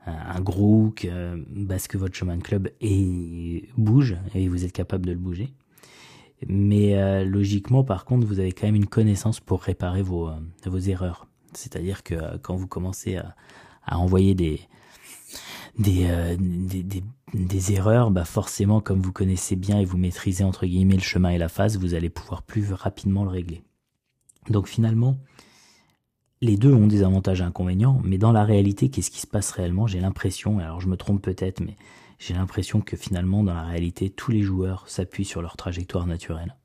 un 0.07 0.41
gros 0.41 0.85
hook, 0.85 1.05
euh, 1.05 1.37
parce 1.67 1.87
que 1.87 1.97
votre 1.97 2.15
chemin 2.15 2.37
de 2.37 2.43
club 2.43 2.69
et 2.81 3.69
bouge, 3.77 4.17
et 4.33 4.47
vous 4.47 4.65
êtes 4.65 4.73
capable 4.73 5.05
de 5.05 5.11
le 5.11 5.19
bouger. 5.19 5.53
Mais 6.47 7.23
logiquement, 7.23 7.85
par 7.85 8.03
contre, 8.03 8.27
vous 8.27 8.41
avez 8.41 8.51
quand 8.51 8.65
même 8.65 8.75
une 8.75 8.87
connaissance 8.87 9.39
pour 9.39 9.61
réparer 9.61 10.01
vos, 10.01 10.29
vos 10.65 10.77
erreurs. 10.77 11.25
C'est-à-dire 11.53 12.03
que 12.03 12.35
quand 12.39 12.57
vous 12.57 12.67
commencez 12.67 13.15
à, 13.15 13.33
à 13.85 13.97
envoyer 13.97 14.35
des 14.35 14.61
euh, 15.87 16.35
des, 16.39 16.83
des, 16.83 17.03
des, 17.33 17.71
erreurs, 17.71 18.11
bah 18.11 18.25
forcément, 18.25 18.79
comme 18.79 19.01
vous 19.01 19.11
connaissez 19.11 19.55
bien 19.55 19.79
et 19.79 19.85
vous 19.85 19.97
maîtrisez 19.97 20.43
entre 20.43 20.67
guillemets 20.67 20.95
le 20.95 21.01
chemin 21.01 21.29
et 21.29 21.39
la 21.39 21.49
phase, 21.49 21.77
vous 21.77 21.95
allez 21.95 22.09
pouvoir 22.09 22.43
plus 22.43 22.71
rapidement 22.73 23.23
le 23.23 23.31
régler. 23.31 23.63
Donc 24.49 24.67
finalement, 24.67 25.17
les 26.41 26.57
deux 26.57 26.73
ont 26.73 26.85
des 26.87 27.01
avantages 27.01 27.41
et 27.41 27.43
inconvénients, 27.43 27.99
mais 28.03 28.19
dans 28.19 28.31
la 28.31 28.43
réalité, 28.43 28.89
qu'est-ce 28.89 29.09
qui 29.09 29.21
se 29.21 29.27
passe 29.27 29.49
réellement? 29.51 29.87
J'ai 29.87 29.99
l'impression, 29.99 30.59
alors 30.59 30.79
je 30.79 30.87
me 30.87 30.97
trompe 30.97 31.23
peut-être, 31.23 31.61
mais 31.61 31.75
j'ai 32.19 32.35
l'impression 32.35 32.81
que 32.81 32.95
finalement, 32.95 33.43
dans 33.43 33.55
la 33.55 33.63
réalité, 33.63 34.11
tous 34.11 34.31
les 34.31 34.43
joueurs 34.43 34.87
s'appuient 34.87 35.25
sur 35.25 35.41
leur 35.41 35.57
trajectoire 35.57 36.05
naturelle. 36.05 36.55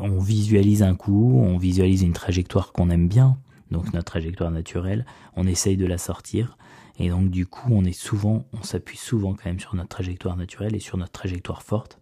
On 0.00 0.18
visualise 0.18 0.82
un 0.82 0.94
coup, 0.94 1.38
on 1.38 1.58
visualise 1.58 2.02
une 2.02 2.14
trajectoire 2.14 2.72
qu'on 2.72 2.90
aime 2.90 3.08
bien, 3.08 3.38
donc 3.70 3.92
notre 3.92 4.06
trajectoire 4.06 4.50
naturelle, 4.50 5.06
on 5.36 5.46
essaye 5.46 5.76
de 5.76 5.86
la 5.86 5.98
sortir, 5.98 6.56
et 6.98 7.08
donc 7.10 7.30
du 7.30 7.46
coup 7.46 7.68
on 7.70 7.84
est 7.84 7.92
souvent, 7.92 8.46
on 8.52 8.62
s'appuie 8.62 8.96
souvent 8.96 9.34
quand 9.34 9.46
même 9.46 9.60
sur 9.60 9.74
notre 9.74 9.88
trajectoire 9.88 10.36
naturelle 10.36 10.74
et 10.74 10.80
sur 10.80 10.96
notre 10.96 11.12
trajectoire 11.12 11.62
forte. 11.62 12.00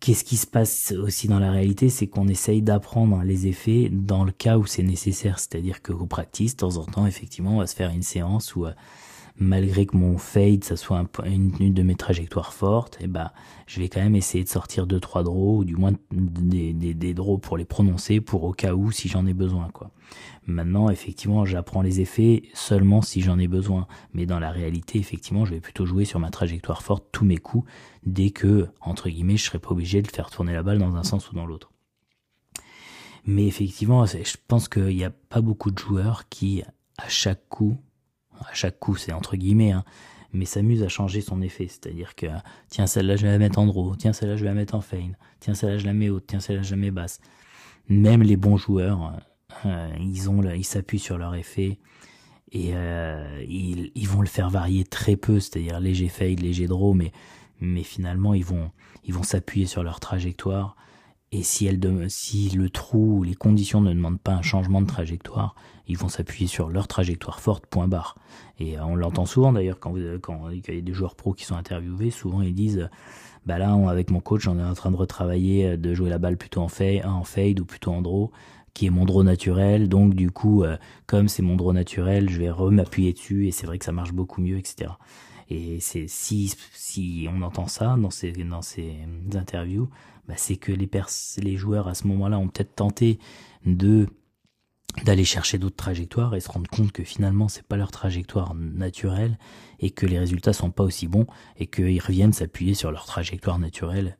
Qu'est-ce 0.00 0.24
qui 0.24 0.36
se 0.36 0.46
passe 0.46 0.92
aussi 0.92 1.26
dans 1.26 1.38
la 1.38 1.50
réalité, 1.50 1.88
c'est 1.88 2.06
qu'on 2.06 2.28
essaye 2.28 2.62
d'apprendre 2.62 3.22
les 3.22 3.46
effets 3.46 3.88
dans 3.90 4.24
le 4.24 4.32
cas 4.32 4.58
où 4.58 4.66
c'est 4.66 4.82
nécessaire, 4.82 5.38
c'est-à-dire 5.38 5.80
que 5.82 5.92
vous 5.92 6.06
practice, 6.06 6.54
de 6.54 6.60
temps 6.60 6.76
en 6.76 6.84
temps, 6.84 7.06
effectivement, 7.06 7.56
on 7.56 7.58
va 7.58 7.66
se 7.66 7.74
faire 7.74 7.90
une 7.90 8.02
séance 8.02 8.54
où 8.54 8.66
malgré 9.38 9.86
que 9.86 9.96
mon 9.96 10.18
fade, 10.18 10.64
ça 10.64 10.76
soit 10.76 11.04
une, 11.24 11.52
une, 11.60 11.74
de 11.74 11.82
mes 11.82 11.94
trajectoires 11.94 12.52
fortes, 12.52 12.96
et 13.00 13.04
eh 13.04 13.06
bah, 13.06 13.32
je 13.66 13.80
vais 13.80 13.88
quand 13.88 14.00
même 14.00 14.16
essayer 14.16 14.44
de 14.44 14.48
sortir 14.48 14.86
deux 14.86 15.00
trois 15.00 15.22
draws 15.22 15.58
ou 15.58 15.64
du 15.64 15.76
moins 15.76 15.92
des, 16.10 16.72
des, 16.72 16.94
des 16.94 17.14
draws 17.14 17.38
pour 17.38 17.56
les 17.56 17.64
prononcer 17.64 18.20
pour 18.20 18.44
au 18.44 18.52
cas 18.52 18.74
où 18.74 18.90
si 18.90 19.08
j'en 19.08 19.26
ai 19.26 19.34
besoin 19.34 19.68
quoi. 19.72 19.90
Maintenant, 20.46 20.90
effectivement, 20.90 21.44
j'apprends 21.44 21.82
les 21.82 22.00
effets 22.00 22.44
seulement 22.54 23.02
si 23.02 23.20
j'en 23.20 23.38
ai 23.38 23.48
besoin, 23.48 23.88
mais 24.14 24.26
dans 24.26 24.38
la 24.38 24.50
réalité, 24.50 24.98
effectivement, 24.98 25.44
je 25.44 25.54
vais 25.54 25.60
plutôt 25.60 25.84
jouer 25.86 26.04
sur 26.04 26.20
ma 26.20 26.30
trajectoire 26.30 26.82
forte 26.82 27.06
tous 27.10 27.24
mes 27.24 27.38
coups 27.38 27.68
dès 28.04 28.30
que 28.30 28.68
entre 28.80 29.08
guillemets, 29.08 29.36
je 29.36 29.44
serai 29.44 29.58
pas 29.58 29.70
obligé 29.70 30.02
de 30.02 30.08
faire 30.08 30.30
tourner 30.30 30.52
la 30.52 30.62
balle 30.62 30.78
dans 30.78 30.96
un 30.96 31.02
sens 31.02 31.30
ou 31.30 31.34
dans 31.34 31.46
l'autre. 31.46 31.72
Mais 33.26 33.46
effectivement, 33.46 34.06
je 34.06 34.36
pense 34.46 34.68
qu'il 34.68 34.96
n'y 34.96 35.04
a 35.04 35.10
pas 35.10 35.40
beaucoup 35.40 35.72
de 35.72 35.78
joueurs 35.78 36.28
qui, 36.28 36.62
à 36.96 37.08
chaque 37.08 37.48
coup, 37.48 37.76
À 38.40 38.54
chaque 38.54 38.78
coup, 38.78 38.96
c'est 38.96 39.12
entre 39.12 39.36
guillemets, 39.36 39.72
hein, 39.72 39.84
mais 40.32 40.44
s'amuse 40.44 40.82
à 40.82 40.88
changer 40.88 41.20
son 41.20 41.42
effet. 41.42 41.66
C'est-à-dire 41.68 42.14
que, 42.14 42.26
tiens, 42.68 42.86
celle-là, 42.86 43.16
je 43.16 43.22
vais 43.22 43.32
la 43.32 43.38
mettre 43.38 43.58
en 43.58 43.66
draw, 43.66 43.94
tiens, 43.96 44.12
celle-là, 44.12 44.36
je 44.36 44.42
vais 44.42 44.48
la 44.48 44.54
mettre 44.54 44.74
en 44.74 44.80
fade, 44.80 45.16
tiens, 45.40 45.54
celle-là, 45.54 45.78
je 45.78 45.86
la 45.86 45.92
mets 45.92 46.10
haute, 46.10 46.24
tiens, 46.26 46.40
celle-là, 46.40 46.62
je 46.62 46.70
la 46.70 46.76
mets 46.76 46.90
basse. 46.90 47.20
Même 47.88 48.22
les 48.22 48.36
bons 48.36 48.56
joueurs, 48.56 49.12
euh, 49.64 49.88
ils 50.00 50.28
ont, 50.28 50.42
ils 50.42 50.64
s'appuient 50.64 50.98
sur 50.98 51.18
leur 51.18 51.34
effet. 51.34 51.78
Et 52.52 52.70
euh, 52.74 53.44
ils, 53.48 53.90
ils, 53.94 54.08
vont 54.08 54.20
le 54.20 54.28
faire 54.28 54.50
varier 54.50 54.84
très 54.84 55.16
peu, 55.16 55.40
c'est-à-dire 55.40 55.80
léger 55.80 56.08
fade, 56.08 56.40
léger 56.40 56.66
draw, 56.66 56.94
mais, 56.94 57.12
mais 57.60 57.82
finalement, 57.82 58.34
ils 58.34 58.44
vont, 58.44 58.70
ils 59.04 59.12
vont 59.12 59.24
s'appuyer 59.24 59.66
sur 59.66 59.82
leur 59.82 60.00
trajectoire. 60.00 60.76
Et 61.36 61.42
si, 61.42 61.68
si 62.08 62.48
le 62.56 62.70
trou 62.70 63.18
ou 63.18 63.22
les 63.22 63.34
conditions 63.34 63.82
ne 63.82 63.92
demandent 63.92 64.18
pas 64.18 64.32
un 64.32 64.40
changement 64.40 64.80
de 64.80 64.86
trajectoire, 64.86 65.54
ils 65.86 65.98
vont 65.98 66.08
s'appuyer 66.08 66.46
sur 66.46 66.70
leur 66.70 66.88
trajectoire 66.88 67.40
forte, 67.40 67.66
point 67.66 67.88
barre. 67.88 68.16
Et 68.58 68.78
euh, 68.78 68.84
on 68.84 68.96
l'entend 68.96 69.26
souvent 69.26 69.52
d'ailleurs 69.52 69.78
quand 69.78 69.94
il 69.96 70.62
y 70.66 70.78
a 70.78 70.80
des 70.80 70.92
joueurs 70.94 71.14
pros 71.14 71.34
qui 71.34 71.44
sont 71.44 71.54
interviewés, 71.56 72.10
souvent 72.10 72.40
ils 72.40 72.54
disent 72.54 72.88
bah 73.44 73.58
là 73.58 73.74
avec 73.88 74.10
mon 74.10 74.20
coach 74.20 74.48
on 74.48 74.58
est 74.58 74.64
en 74.64 74.72
train 74.72 74.90
de 74.90 74.96
retravailler 74.96 75.66
euh, 75.66 75.76
de 75.76 75.92
jouer 75.92 76.08
la 76.08 76.18
balle 76.18 76.38
plutôt 76.38 76.62
en 76.62 76.68
fade, 76.68 77.04
en 77.04 77.24
fade 77.24 77.60
ou 77.60 77.66
plutôt 77.66 77.92
en 77.92 78.00
draw 78.00 78.32
qui 78.72 78.86
est 78.86 78.90
mon 78.90 79.04
draw 79.04 79.22
naturel 79.22 79.90
donc 79.90 80.14
du 80.14 80.30
coup 80.30 80.64
euh, 80.64 80.78
comme 81.06 81.28
c'est 81.28 81.42
mon 81.42 81.56
draw 81.56 81.74
naturel 81.74 82.30
je 82.30 82.38
vais 82.40 82.50
m'appuyer 82.70 83.12
dessus 83.12 83.46
et 83.46 83.50
c'est 83.50 83.66
vrai 83.66 83.78
que 83.78 83.84
ça 83.84 83.92
marche 83.92 84.12
beaucoup 84.12 84.40
mieux 84.40 84.56
etc 84.56 84.90
et 85.48 85.80
c'est 85.80 86.08
si 86.08 86.54
si 86.72 87.28
on 87.32 87.42
entend 87.42 87.68
ça 87.68 87.96
dans 87.96 88.10
ces 88.10 88.32
dans 88.32 88.62
ces 88.62 88.94
interviews 89.34 89.88
bah 90.26 90.34
c'est 90.36 90.56
que 90.56 90.72
les 90.72 90.86
pers 90.86 91.08
les 91.38 91.56
joueurs 91.56 91.88
à 91.88 91.94
ce 91.94 92.06
moment-là 92.08 92.38
ont 92.38 92.48
peut-être 92.48 92.74
tenté 92.74 93.18
d'aller 95.04 95.24
chercher 95.24 95.58
d'autres 95.58 95.76
trajectoires 95.76 96.34
et 96.34 96.40
se 96.40 96.50
rendre 96.50 96.70
compte 96.70 96.92
que 96.92 97.04
finalement 97.04 97.48
c'est 97.48 97.66
pas 97.66 97.76
leur 97.76 97.90
trajectoire 97.90 98.54
naturelle 98.54 99.38
et 99.78 99.90
que 99.90 100.06
les 100.06 100.18
résultats 100.18 100.52
sont 100.52 100.70
pas 100.70 100.84
aussi 100.84 101.06
bons 101.06 101.26
et 101.58 101.66
qu'ils 101.66 102.00
reviennent 102.00 102.32
s'appuyer 102.32 102.74
sur 102.74 102.90
leur 102.90 103.04
trajectoire 103.06 103.58
naturelle 103.58 104.18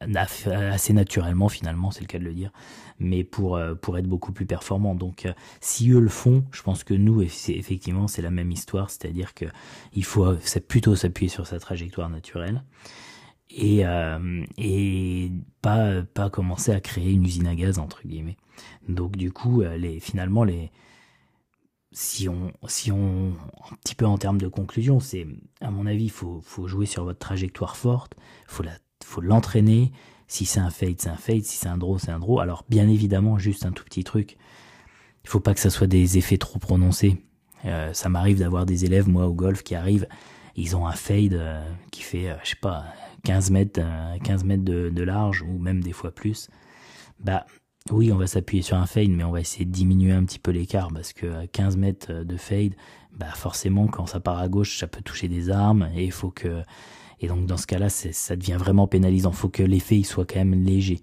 assez 0.00 0.92
naturellement 0.92 1.48
finalement 1.48 1.90
c'est 1.90 2.02
le 2.02 2.06
cas 2.06 2.18
de 2.18 2.24
le 2.24 2.32
dire 2.32 2.52
mais 2.98 3.24
pour 3.24 3.56
euh, 3.56 3.74
pour 3.74 3.98
être 3.98 4.06
beaucoup 4.06 4.32
plus 4.32 4.46
performant. 4.46 4.94
Donc 4.94 5.26
euh, 5.26 5.32
si 5.60 5.90
eux 5.90 6.00
le 6.00 6.08
font 6.08 6.44
je 6.52 6.62
pense 6.62 6.84
que 6.84 6.94
nous 6.94 7.22
effectivement 7.22 8.08
c'est 8.08 8.22
la 8.22 8.30
même 8.30 8.50
histoire. 8.50 8.90
C'est-à-dire 8.90 9.34
que 9.34 9.46
il 9.94 10.04
faut 10.04 10.34
plutôt 10.68 10.96
s'appuyer 10.96 11.28
sur 11.28 11.46
sa 11.46 11.58
trajectoire 11.58 12.10
naturelle 12.10 12.64
et 13.50 13.86
euh, 13.86 14.44
et 14.56 15.30
pas 15.62 16.02
pas 16.02 16.30
commencer 16.30 16.72
à 16.72 16.80
créer 16.80 17.12
une 17.12 17.24
usine 17.24 17.46
à 17.46 17.54
gaz 17.54 17.78
entre 17.78 18.06
guillemets. 18.06 18.36
Donc 18.88 19.16
du 19.16 19.32
coup, 19.32 19.62
les, 19.62 20.00
finalement, 20.00 20.42
les, 20.42 20.72
si 21.92 22.28
on, 22.28 22.52
si 22.66 22.90
on, 22.90 23.32
un 23.70 23.76
petit 23.82 23.94
peu 23.94 24.06
en 24.06 24.18
termes 24.18 24.40
de 24.40 24.48
conclusion, 24.48 24.98
c'est, 24.98 25.26
à 25.60 25.70
mon 25.70 25.86
avis, 25.86 26.04
il 26.04 26.10
faut, 26.10 26.40
faut 26.42 26.66
jouer 26.66 26.86
sur 26.86 27.04
votre 27.04 27.18
trajectoire 27.18 27.76
forte, 27.76 28.16
faut 28.46 28.64
la, 28.64 28.72
faut 29.08 29.20
l'entraîner. 29.20 29.92
Si 30.26 30.44
c'est 30.44 30.60
un 30.60 30.70
fade, 30.70 30.96
c'est 30.98 31.08
un 31.08 31.16
fade. 31.16 31.42
Si 31.42 31.56
c'est 31.56 31.68
un 31.68 31.78
draw, 31.78 31.98
c'est 31.98 32.10
un 32.10 32.18
draw. 32.18 32.40
Alors, 32.40 32.64
bien 32.68 32.88
évidemment, 32.88 33.38
juste 33.38 33.64
un 33.64 33.72
tout 33.72 33.84
petit 33.84 34.04
truc. 34.04 34.36
Il 35.24 35.30
faut 35.30 35.40
pas 35.40 35.54
que 35.54 35.60
ça 35.60 35.70
soit 35.70 35.86
des 35.86 36.18
effets 36.18 36.38
trop 36.38 36.58
prononcés. 36.58 37.16
Euh, 37.64 37.92
ça 37.92 38.08
m'arrive 38.08 38.38
d'avoir 38.38 38.66
des 38.66 38.84
élèves, 38.84 39.08
moi, 39.08 39.26
au 39.26 39.34
golf, 39.34 39.62
qui 39.62 39.74
arrivent, 39.74 40.06
ils 40.54 40.76
ont 40.76 40.86
un 40.86 40.92
fade 40.92 41.34
euh, 41.34 41.62
qui 41.90 42.02
fait, 42.02 42.36
je 42.44 42.50
sais 42.50 42.56
pas, 42.60 42.84
15 43.24 43.50
mètres, 43.50 43.80
15 44.22 44.44
mètres 44.44 44.64
de, 44.64 44.90
de 44.90 45.02
large, 45.02 45.42
ou 45.42 45.58
même 45.58 45.82
des 45.82 45.92
fois 45.92 46.10
plus. 46.10 46.48
Bah, 47.20 47.46
oui, 47.90 48.12
on 48.12 48.16
va 48.16 48.26
s'appuyer 48.26 48.62
sur 48.62 48.76
un 48.76 48.86
fade, 48.86 49.08
mais 49.08 49.24
on 49.24 49.30
va 49.30 49.40
essayer 49.40 49.64
de 49.64 49.70
diminuer 49.70 50.12
un 50.12 50.24
petit 50.24 50.38
peu 50.38 50.50
l'écart 50.50 50.88
parce 50.92 51.12
que 51.12 51.46
15 51.46 51.76
mètres 51.76 52.12
de 52.12 52.36
fade, 52.36 52.74
bah 53.12 53.32
forcément 53.34 53.86
quand 53.86 54.06
ça 54.06 54.20
part 54.20 54.38
à 54.38 54.48
gauche, 54.48 54.78
ça 54.78 54.86
peut 54.86 55.00
toucher 55.00 55.28
des 55.28 55.50
armes 55.50 55.88
et 55.94 56.04
il 56.04 56.12
faut 56.12 56.30
que 56.30 56.62
et 57.20 57.28
donc 57.28 57.46
dans 57.46 57.56
ce 57.56 57.66
cas-là, 57.66 57.88
ça 57.88 58.36
devient 58.36 58.56
vraiment 58.58 58.86
pénalisant. 58.86 59.30
Il 59.30 59.36
faut 59.36 59.48
que 59.48 59.62
l'effet 59.62 60.02
soit 60.02 60.24
quand 60.24 60.38
même 60.38 60.54
léger. 60.54 61.00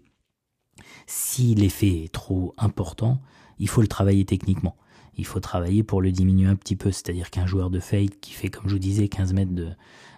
Si 1.07 1.55
l'effet 1.55 2.03
est 2.03 2.11
trop 2.11 2.53
important, 2.57 3.21
il 3.59 3.69
faut 3.69 3.81
le 3.81 3.87
travailler 3.87 4.25
techniquement. 4.25 4.75
Il 5.17 5.25
faut 5.25 5.39
travailler 5.39 5.83
pour 5.83 6.01
le 6.01 6.11
diminuer 6.11 6.47
un 6.47 6.55
petit 6.55 6.75
peu. 6.75 6.91
C'est-à-dire 6.91 7.29
qu'un 7.29 7.45
joueur 7.45 7.69
de 7.69 7.79
fade 7.79 8.19
qui 8.21 8.31
fait, 8.31 8.49
comme 8.49 8.67
je 8.67 8.73
vous 8.73 8.79
disais, 8.79 9.07
15 9.07 9.33
mètres 9.33 9.53
de, 9.53 9.69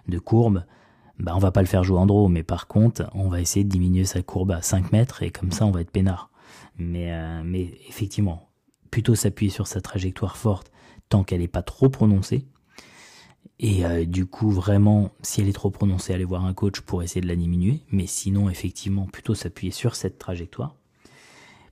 de 0.08 0.18
courbe, 0.18 0.64
bah 1.18 1.32
on 1.34 1.38
va 1.38 1.50
pas 1.50 1.62
le 1.62 1.66
faire 1.66 1.84
jouer 1.84 1.98
en 1.98 2.06
draw, 2.06 2.28
mais 2.28 2.42
par 2.42 2.68
contre, 2.68 3.10
on 3.12 3.28
va 3.28 3.40
essayer 3.40 3.64
de 3.64 3.70
diminuer 3.70 4.04
sa 4.04 4.22
courbe 4.22 4.52
à 4.52 4.62
5 4.62 4.92
mètres 4.92 5.22
et 5.22 5.30
comme 5.30 5.50
ça, 5.50 5.66
on 5.66 5.70
va 5.70 5.80
être 5.80 5.90
peinard. 5.90 6.30
Mais, 6.76 7.12
euh, 7.12 7.42
mais 7.44 7.72
effectivement, 7.88 8.48
plutôt 8.90 9.14
s'appuyer 9.14 9.50
sur 9.50 9.66
sa 9.66 9.80
trajectoire 9.80 10.36
forte 10.36 10.70
tant 11.08 11.24
qu'elle 11.24 11.40
n'est 11.40 11.48
pas 11.48 11.62
trop 11.62 11.88
prononcée. 11.88 12.46
Et 13.60 13.84
euh, 13.84 14.04
du 14.04 14.26
coup, 14.26 14.50
vraiment, 14.50 15.10
si 15.22 15.40
elle 15.40 15.48
est 15.48 15.52
trop 15.52 15.70
prononcée, 15.70 16.14
aller 16.14 16.24
voir 16.24 16.44
un 16.44 16.54
coach 16.54 16.80
pour 16.80 17.02
essayer 17.02 17.20
de 17.20 17.26
la 17.26 17.36
diminuer. 17.36 17.82
Mais 17.90 18.06
sinon, 18.06 18.48
effectivement, 18.48 19.06
plutôt 19.06 19.34
s'appuyer 19.34 19.72
sur 19.72 19.96
cette 19.96 20.18
trajectoire. 20.18 20.76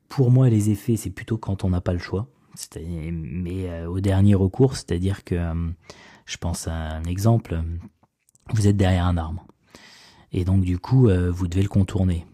Pour 0.09 0.31
moi, 0.31 0.49
les 0.49 0.71
effets, 0.71 0.97
c'est 0.97 1.11
plutôt 1.11 1.39
quand 1.39 1.65
on 1.65 1.71
n'a 1.71 1.81
pas 1.81 1.93
le 1.93 1.99
choix. 1.99 2.29
Mais 2.77 3.69
euh, 3.69 3.89
au 3.89 4.01
dernier 4.01 4.35
recours, 4.35 4.77
c'est-à-dire 4.77 5.25
que 5.25 5.53
je 6.25 6.37
pense 6.39 6.69
à 6.69 6.75
un 6.75 7.05
exemple. 7.05 7.63
Vous 8.53 8.67
êtes 8.67 8.77
derrière 8.77 9.07
un 9.07 9.17
arbre. 9.17 9.47
Et 10.33 10.45
donc, 10.45 10.63
du 10.63 10.79
coup, 10.79 11.09
vous 11.09 11.49
devez 11.49 11.63
le 11.63 11.69
contourner. 11.69 12.27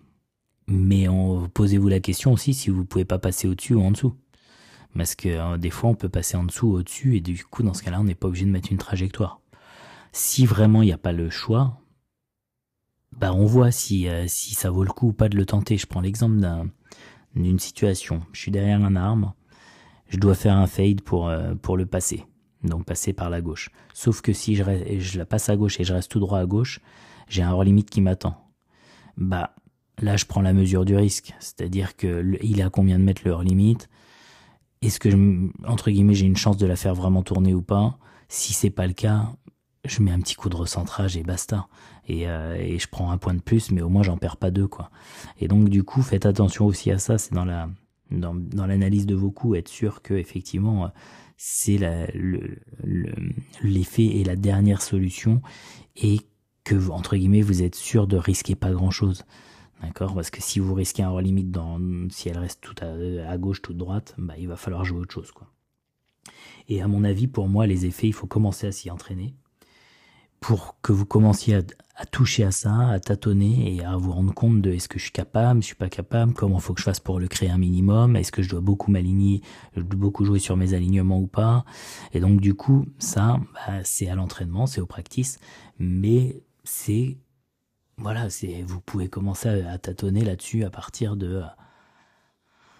Mais 0.66 1.06
posez-vous 1.54 1.88
la 1.88 2.00
question 2.00 2.32
aussi 2.32 2.54
si 2.54 2.70
vous 2.70 2.84
pouvez 2.84 3.04
pas 3.04 3.18
passer 3.18 3.48
au-dessus 3.48 3.74
ou 3.74 3.82
en 3.82 3.90
dessous. 3.90 4.14
Parce 4.96 5.14
que 5.14 5.28
euh, 5.28 5.56
des 5.56 5.70
fois, 5.70 5.90
on 5.90 5.94
peut 5.94 6.08
passer 6.08 6.36
en 6.36 6.44
dessous 6.44 6.68
ou 6.68 6.74
au-dessus, 6.74 7.16
et 7.16 7.20
du 7.20 7.44
coup, 7.44 7.62
dans 7.62 7.74
ce 7.74 7.82
cas-là, 7.82 8.00
on 8.00 8.04
n'est 8.04 8.14
pas 8.14 8.28
obligé 8.28 8.44
de 8.44 8.50
mettre 8.50 8.70
une 8.70 8.78
trajectoire. 8.78 9.40
Si 10.12 10.46
vraiment 10.46 10.82
il 10.82 10.86
n'y 10.86 10.92
a 10.92 10.98
pas 10.98 11.12
le 11.12 11.30
choix, 11.30 11.80
bah 13.12 13.32
on 13.34 13.46
voit 13.46 13.70
si, 13.70 14.08
euh, 14.08 14.24
si 14.26 14.54
ça 14.54 14.70
vaut 14.70 14.84
le 14.84 14.92
coup 14.92 15.08
ou 15.08 15.12
pas 15.12 15.28
de 15.28 15.36
le 15.36 15.46
tenter. 15.46 15.76
Je 15.76 15.86
prends 15.86 16.00
l'exemple 16.00 16.40
d'une 17.34 17.58
situation. 17.58 18.22
Je 18.32 18.40
suis 18.40 18.50
derrière 18.50 18.82
un 18.82 18.96
arbre, 18.96 19.34
je 20.08 20.18
dois 20.18 20.34
faire 20.34 20.56
un 20.56 20.66
fade 20.66 21.00
pour, 21.00 21.28
euh, 21.28 21.54
pour 21.54 21.76
le 21.76 21.86
passer. 21.86 22.24
Donc 22.62 22.84
passer 22.84 23.12
par 23.12 23.28
la 23.30 23.40
gauche. 23.40 23.70
Sauf 23.92 24.20
que 24.20 24.32
si 24.32 24.54
je, 24.54 25.18
la 25.18 25.24
passe 25.26 25.48
à 25.48 25.56
gauche 25.56 25.80
et 25.80 25.84
je 25.84 25.92
reste 25.92 26.10
tout 26.10 26.20
droit 26.20 26.38
à 26.38 26.46
gauche, 26.46 26.80
j'ai 27.28 27.42
un 27.42 27.52
hors 27.52 27.64
limite 27.64 27.90
qui 27.90 28.00
m'attend. 28.00 28.36
Bah, 29.16 29.54
Là, 30.00 30.16
je 30.16 30.24
prends 30.24 30.40
la 30.40 30.52
mesure 30.52 30.84
du 30.84 30.96
risque, 30.96 31.34
c'est-à-dire 31.38 31.96
que 31.96 32.36
il 32.42 32.60
est 32.60 32.62
à 32.62 32.70
combien 32.70 32.98
de 32.98 33.04
mètres 33.04 33.22
leur 33.24 33.42
limite? 33.42 33.88
Est-ce 34.80 34.98
que, 34.98 35.10
je, 35.10 35.16
entre 35.66 35.90
guillemets, 35.90 36.14
j'ai 36.14 36.26
une 36.26 36.36
chance 36.36 36.56
de 36.56 36.66
la 36.66 36.76
faire 36.76 36.94
vraiment 36.94 37.22
tourner 37.22 37.54
ou 37.54 37.62
pas? 37.62 37.98
Si 38.28 38.52
c'est 38.52 38.70
pas 38.70 38.86
le 38.86 38.94
cas, 38.94 39.32
je 39.84 40.02
mets 40.02 40.12
un 40.12 40.20
petit 40.20 40.34
coup 40.34 40.48
de 40.48 40.56
recentrage 40.56 41.16
et 41.16 41.22
basta. 41.22 41.68
Et, 42.08 42.28
euh, 42.28 42.56
et 42.56 42.78
je 42.78 42.88
prends 42.88 43.10
un 43.10 43.18
point 43.18 43.34
de 43.34 43.40
plus, 43.40 43.70
mais 43.70 43.82
au 43.82 43.88
moins 43.88 44.02
j'en 44.02 44.16
perds 44.16 44.36
pas 44.36 44.50
deux, 44.50 44.68
quoi. 44.68 44.90
Et 45.40 45.48
donc, 45.48 45.68
du 45.68 45.84
coup, 45.84 46.02
faites 46.02 46.26
attention 46.26 46.66
aussi 46.66 46.90
à 46.90 46.98
ça. 46.98 47.18
C'est 47.18 47.34
dans 47.34 47.44
la 47.44 47.68
dans, 48.20 48.66
l'analyse 48.66 49.06
de 49.06 49.14
vos 49.14 49.30
coups, 49.30 49.58
être 49.58 49.68
sûr 49.68 50.02
que 50.02 50.14
effectivement 50.14 50.90
c'est 51.36 51.78
l'effet 51.78 52.60
le, 52.82 54.20
et 54.20 54.24
la 54.24 54.36
dernière 54.36 54.82
solution 54.82 55.42
et 55.96 56.20
que 56.64 56.90
entre 56.90 57.16
guillemets 57.16 57.42
vous 57.42 57.62
êtes 57.62 57.74
sûr 57.74 58.06
de 58.06 58.16
risquer 58.16 58.54
pas 58.54 58.70
grand 58.70 58.90
chose. 58.90 59.24
D'accord? 59.82 60.14
Parce 60.14 60.30
que 60.30 60.40
si 60.40 60.60
vous 60.60 60.74
risquez 60.74 61.02
un 61.02 61.10
hors 61.10 61.20
limite 61.20 61.56
si 62.10 62.28
elle 62.28 62.38
reste 62.38 62.60
tout 62.60 62.76
à, 62.80 63.36
gauche, 63.36 63.62
toute 63.62 63.76
droite, 63.76 64.14
bah, 64.16 64.34
il 64.38 64.46
va 64.46 64.54
falloir 64.54 64.84
jouer 64.84 65.00
autre 65.00 65.12
chose, 65.12 65.32
quoi. 65.32 65.48
Et 66.68 66.80
à 66.80 66.86
mon 66.86 67.02
avis, 67.02 67.26
pour 67.26 67.48
moi, 67.48 67.66
les 67.66 67.84
effets, 67.84 68.06
il 68.06 68.12
faut 68.12 68.28
commencer 68.28 68.68
à 68.68 68.72
s'y 68.72 68.92
entraîner 68.92 69.34
pour 70.42 70.76
que 70.82 70.90
vous 70.92 71.06
commenciez 71.06 71.54
à, 71.94 72.04
toucher 72.06 72.42
à 72.42 72.50
ça, 72.50 72.88
à 72.88 72.98
tâtonner 72.98 73.76
et 73.76 73.84
à 73.84 73.96
vous 73.96 74.10
rendre 74.10 74.34
compte 74.34 74.60
de 74.60 74.72
est-ce 74.72 74.88
que 74.88 74.98
je 74.98 75.04
suis 75.04 75.12
capable, 75.12 75.62
je 75.62 75.66
suis 75.66 75.76
pas 75.76 75.88
capable, 75.88 76.34
comment 76.34 76.58
faut 76.58 76.74
que 76.74 76.80
je 76.80 76.84
fasse 76.84 76.98
pour 76.98 77.20
le 77.20 77.28
créer 77.28 77.48
un 77.48 77.58
minimum, 77.58 78.16
est-ce 78.16 78.32
que 78.32 78.42
je 78.42 78.50
dois 78.50 78.60
beaucoup 78.60 78.90
m'aligner, 78.90 79.40
beaucoup 79.76 80.24
jouer 80.24 80.40
sur 80.40 80.56
mes 80.56 80.74
alignements 80.74 81.20
ou 81.20 81.28
pas. 81.28 81.64
Et 82.12 82.18
donc 82.18 82.40
du 82.40 82.54
coup, 82.54 82.86
ça, 82.98 83.38
bah, 83.54 83.84
c'est 83.84 84.08
à 84.08 84.16
l'entraînement, 84.16 84.66
c'est 84.66 84.80
au 84.80 84.86
practice, 84.86 85.38
mais 85.78 86.42
c'est 86.64 87.18
voilà, 87.98 88.28
c'est 88.28 88.62
vous 88.62 88.80
pouvez 88.80 89.08
commencer 89.08 89.48
à, 89.48 89.78
tâtonner 89.78 90.24
là-dessus 90.24 90.64
à 90.64 90.70
partir 90.70 91.14
de 91.14 91.42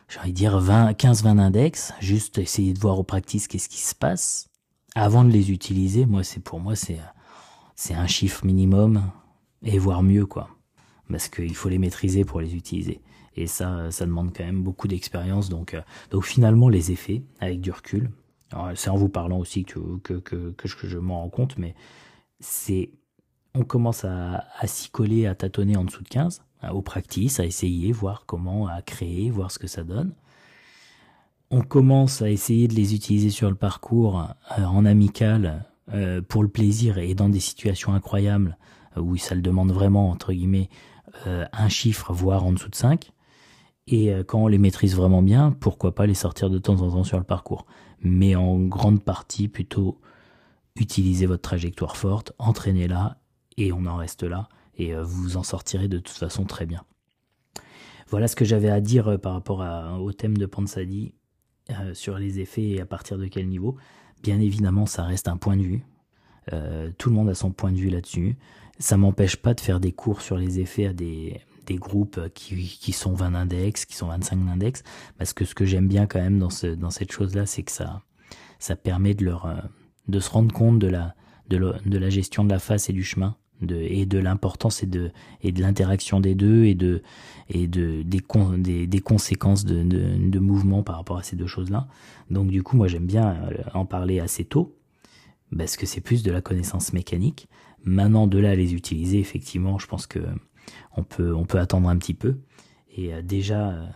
j'ai 0.08 0.18
envie 0.18 0.32
de 0.32 0.36
dire 0.36 0.58
20 0.58 0.94
15 0.94 1.22
20 1.22 1.38
index, 1.38 1.94
juste 2.00 2.38
essayer 2.38 2.72
de 2.72 2.80
voir 2.80 2.98
au 2.98 3.04
practice 3.04 3.46
qu'est-ce 3.46 3.68
qui 3.68 3.80
se 3.80 3.94
passe 3.94 4.48
avant 4.96 5.22
de 5.22 5.30
les 5.30 5.52
utiliser. 5.52 6.06
Moi, 6.06 6.24
c'est 6.24 6.40
pour 6.40 6.58
moi 6.58 6.74
c'est 6.74 6.98
c'est 7.82 7.94
un 7.94 8.06
chiffre 8.06 8.46
minimum 8.46 9.02
et 9.64 9.76
voire 9.76 10.04
mieux 10.04 10.24
quoi. 10.24 10.50
Parce 11.10 11.28
qu'il 11.28 11.56
faut 11.56 11.68
les 11.68 11.78
maîtriser 11.78 12.24
pour 12.24 12.40
les 12.40 12.54
utiliser. 12.54 13.00
Et 13.34 13.48
ça, 13.48 13.90
ça 13.90 14.06
demande 14.06 14.32
quand 14.32 14.44
même 14.44 14.62
beaucoup 14.62 14.86
d'expérience. 14.86 15.48
Donc, 15.48 15.74
euh, 15.74 15.80
donc 16.12 16.24
finalement, 16.24 16.68
les 16.68 16.92
effets, 16.92 17.24
avec 17.40 17.60
du 17.60 17.72
recul, 17.72 18.10
c'est 18.76 18.88
en 18.88 18.96
vous 18.96 19.08
parlant 19.08 19.38
aussi 19.38 19.64
que, 19.64 19.98
que, 20.04 20.14
que, 20.20 20.68
je, 20.68 20.98
m'en 20.98 21.22
rends 21.22 21.28
compte, 21.28 21.58
mais 21.58 21.74
c'est 22.38 22.90
on 23.54 23.64
commence 23.64 24.04
à, 24.04 24.44
s'y 24.64 24.88
coller, 24.90 25.26
à 25.26 25.34
tâtonner 25.34 25.76
en 25.76 25.84
dessous 25.84 26.04
de 26.04 26.08
15, 26.08 26.44
au 26.70 26.82
practice, 26.82 27.40
à 27.40 27.44
essayer, 27.44 27.90
voir 27.90 28.26
comment, 28.26 28.68
à 28.68 28.80
créer, 28.80 29.30
voir 29.30 29.50
ce 29.50 29.58
que 29.58 29.66
ça 29.66 29.82
donne. 29.82 30.14
on 31.50 31.62
commence 31.62 32.22
à 32.22 32.30
essayer 32.30 32.68
de 32.68 32.74
les 32.74 32.94
utiliser 32.94 33.30
sur 33.30 33.50
le 33.50 33.56
parcours 33.56 34.20
euh, 34.56 34.62
en 34.62 34.84
amical 34.84 35.64
euh, 35.92 36.22
pour 36.22 36.42
le 36.42 36.48
plaisir 36.48 36.98
et 36.98 37.14
dans 37.14 37.28
des 37.28 37.40
situations 37.40 37.94
incroyables 37.94 38.56
où 38.96 39.16
ça 39.16 39.34
le 39.34 39.40
demande 39.40 39.72
vraiment 39.72 40.10
entre 40.10 40.32
guillemets 40.32 40.68
un 41.24 41.68
chiffre 41.68 42.12
voire 42.12 42.44
en 42.44 42.52
dessous 42.52 42.68
de 42.68 42.74
5 42.74 43.12
et 43.86 44.12
quand 44.26 44.40
on 44.40 44.48
les 44.48 44.58
maîtrise 44.58 44.94
vraiment 44.94 45.22
bien 45.22 45.50
pourquoi 45.50 45.94
pas 45.94 46.04
les 46.04 46.14
sortir 46.14 46.50
de 46.50 46.58
temps 46.58 46.82
en 46.82 46.90
temps 46.90 47.04
sur 47.04 47.16
le 47.16 47.24
parcours. 47.24 47.64
Mais 48.00 48.34
en 48.36 48.58
grande 48.60 49.02
partie 49.02 49.48
plutôt 49.48 49.98
utiliser 50.76 51.24
votre 51.24 51.40
trajectoire 51.40 51.96
forte 51.96 52.32
entraînez-la 52.38 53.16
et 53.56 53.72
on 53.72 53.86
en 53.86 53.96
reste 53.96 54.24
là 54.24 54.48
et 54.76 54.94
vous 54.94 55.38
en 55.38 55.42
sortirez 55.42 55.88
de 55.88 55.98
toute 55.98 56.16
façon 56.16 56.44
très 56.44 56.66
bien. 56.66 56.84
Voilà 58.12 58.28
ce 58.28 58.36
que 58.36 58.44
j'avais 58.44 58.68
à 58.68 58.82
dire 58.82 59.08
euh, 59.08 59.16
par 59.16 59.32
rapport 59.32 59.64
au 59.98 60.12
thème 60.12 60.36
de 60.36 60.44
Pansadi 60.44 61.14
euh, 61.70 61.94
sur 61.94 62.18
les 62.18 62.40
effets 62.40 62.68
et 62.68 62.80
à 62.82 62.84
partir 62.84 63.16
de 63.16 63.26
quel 63.26 63.48
niveau. 63.48 63.78
Bien 64.22 64.40
évidemment, 64.40 64.86
ça 64.86 65.04
reste 65.04 65.28
un 65.28 65.36
point 65.36 65.56
de 65.56 65.62
vue. 65.62 65.84
Euh, 66.52 66.90
tout 66.98 67.08
le 67.08 67.14
monde 67.14 67.28
a 67.28 67.34
son 67.34 67.50
point 67.50 67.72
de 67.72 67.76
vue 67.76 67.88
là-dessus. 67.88 68.36
Ça 68.78 68.96
m'empêche 68.96 69.36
pas 69.36 69.54
de 69.54 69.60
faire 69.60 69.80
des 69.80 69.92
cours 69.92 70.22
sur 70.22 70.36
les 70.36 70.60
effets 70.60 70.86
à 70.86 70.92
des, 70.92 71.40
groupes 71.70 72.20
qui, 72.34 72.92
sont 72.92 73.14
20 73.14 73.34
index, 73.34 73.86
qui 73.86 73.96
sont 73.96 74.08
25 74.08 74.38
index, 74.48 74.82
parce 75.16 75.32
que 75.32 75.46
ce 75.46 75.54
que 75.54 75.64
j'aime 75.64 75.88
bien 75.88 76.06
quand 76.06 76.20
même 76.20 76.38
dans, 76.38 76.50
cette 76.50 77.12
chose-là, 77.12 77.46
c'est 77.46 77.62
que 77.62 77.72
ça, 77.72 78.02
ça 78.58 78.76
permet 78.76 79.14
de, 79.14 79.24
leur, 79.24 79.70
de 80.08 80.20
se 80.20 80.28
rendre 80.28 80.52
compte 80.52 80.78
de 80.78 80.88
la, 80.88 81.14
de 81.48 81.98
la 81.98 82.10
gestion 82.10 82.44
de 82.44 82.50
la 82.50 82.58
face 82.58 82.90
et 82.90 82.92
du 82.92 83.02
chemin 83.02 83.36
et 83.70 84.06
de 84.06 84.18
l'importance 84.18 84.82
et 84.82 84.86
de, 84.86 85.10
et 85.42 85.52
de 85.52 85.60
l'interaction 85.60 86.20
des 86.20 86.34
deux 86.34 86.64
et, 86.64 86.74
de, 86.74 87.02
et 87.48 87.66
de, 87.66 88.02
des, 88.02 88.86
des, 88.86 89.00
conséquences 89.00 89.64
de, 89.64 89.82
de, 89.82 90.38
mouvement 90.38 90.82
par 90.82 90.96
rapport 90.96 91.18
à 91.18 91.22
ces 91.22 91.36
deux 91.36 91.46
choses-là. 91.46 91.86
Donc 92.30 92.48
du 92.48 92.62
coup, 92.62 92.76
moi 92.76 92.88
j'aime 92.88 93.06
bien 93.06 93.30
euh, 93.30 93.62
en 93.74 93.86
parler 93.86 94.20
assez 94.20 94.44
tôt, 94.44 94.76
parce 95.56 95.76
que 95.76 95.86
c'est 95.86 96.00
plus 96.00 96.22
de 96.22 96.32
la 96.32 96.40
connaissance 96.40 96.92
mécanique. 96.92 97.48
Maintenant, 97.84 98.26
de 98.26 98.38
là 98.38 98.50
à 98.50 98.54
les 98.54 98.74
utiliser, 98.74 99.18
effectivement, 99.18 99.78
je 99.78 99.86
pense 99.86 100.06
que 100.06 100.20
on 100.96 101.02
peut, 101.02 101.34
on 101.34 101.44
peut 101.44 101.58
attendre 101.58 101.88
un 101.88 101.96
petit 101.96 102.14
peu. 102.14 102.38
Et 102.96 103.12
euh, 103.12 103.22
déjà, 103.22 103.70
euh, 103.70 103.86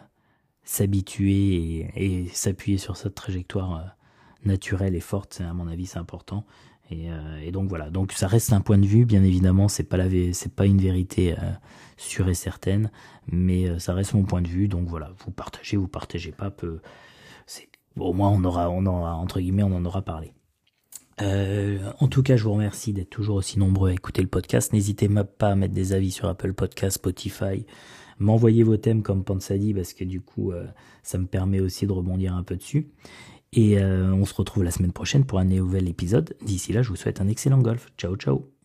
s'habituer 0.64 1.54
et, 1.54 2.24
et 2.24 2.28
s'appuyer 2.28 2.78
sur 2.78 2.96
cette 2.96 3.14
trajectoire 3.14 3.96
naturelle 4.44 4.94
et 4.94 5.00
forte, 5.00 5.40
à 5.40 5.52
mon 5.52 5.68
avis, 5.68 5.86
c'est 5.86 5.98
important. 5.98 6.44
Euh, 6.92 7.40
et, 7.40 7.50
donc 7.50 7.68
voilà, 7.68 7.90
donc 7.90 8.12
ça 8.12 8.26
reste 8.26 8.52
un 8.52 8.60
point 8.60 8.78
de 8.78 8.86
vue, 8.86 9.04
bien 9.04 9.22
évidemment, 9.24 9.68
c'est 9.68 9.84
pas 9.84 9.96
la 9.96 10.06
c'est 10.32 10.54
pas 10.54 10.66
une 10.66 10.78
vérité 10.78 11.32
euh, 11.32 11.52
sûre 11.96 12.28
et 12.28 12.34
certaine, 12.34 12.90
mais 13.30 13.68
euh, 13.68 13.78
ça 13.78 13.92
reste 13.92 14.14
mon 14.14 14.24
point 14.24 14.42
de 14.42 14.48
vue. 14.48 14.68
Donc 14.68 14.86
voilà, 14.88 15.12
vous 15.24 15.32
partagez, 15.32 15.76
vous 15.76 15.88
partagez 15.88 16.32
pas, 16.32 16.50
peu, 16.50 16.80
au 17.98 18.12
moins 18.12 18.30
on 18.30 18.44
aura, 18.44 18.70
on 18.70 18.86
entre 18.86 19.40
guillemets, 19.40 19.62
on 19.62 19.74
en 19.74 19.84
aura 19.84 20.02
parlé. 20.02 20.32
en 21.18 22.08
tout 22.08 22.22
cas, 22.22 22.36
je 22.36 22.44
vous 22.44 22.52
remercie 22.52 22.92
d'être 22.92 23.10
toujours 23.10 23.36
aussi 23.36 23.58
nombreux 23.58 23.90
à 23.90 23.92
écouter 23.92 24.22
le 24.22 24.28
podcast. 24.28 24.72
N'hésitez 24.72 25.08
pas 25.08 25.50
à 25.50 25.54
mettre 25.56 25.74
des 25.74 25.92
avis 25.92 26.12
sur 26.12 26.28
Apple 26.28 26.52
Podcast, 26.52 26.96
Spotify, 26.96 27.66
m'envoyer 28.18 28.62
vos 28.62 28.76
thèmes 28.76 29.02
comme 29.02 29.24
Pansadi 29.24 29.74
parce 29.74 29.92
que 29.92 30.04
du 30.04 30.20
coup, 30.20 30.52
ça 31.02 31.18
me 31.18 31.26
permet 31.26 31.60
aussi 31.60 31.86
de 31.86 31.92
rebondir 31.92 32.34
un 32.34 32.42
peu 32.42 32.56
dessus. 32.56 32.90
Et 33.52 33.78
euh, 33.78 34.12
on 34.12 34.24
se 34.24 34.34
retrouve 34.34 34.64
la 34.64 34.70
semaine 34.70 34.92
prochaine 34.92 35.24
pour 35.24 35.38
un 35.38 35.44
nouvel 35.44 35.88
épisode. 35.88 36.36
D'ici 36.42 36.72
là, 36.72 36.82
je 36.82 36.88
vous 36.90 36.96
souhaite 36.96 37.20
un 37.20 37.28
excellent 37.28 37.58
golf. 37.58 37.88
Ciao, 37.96 38.16
ciao. 38.16 38.55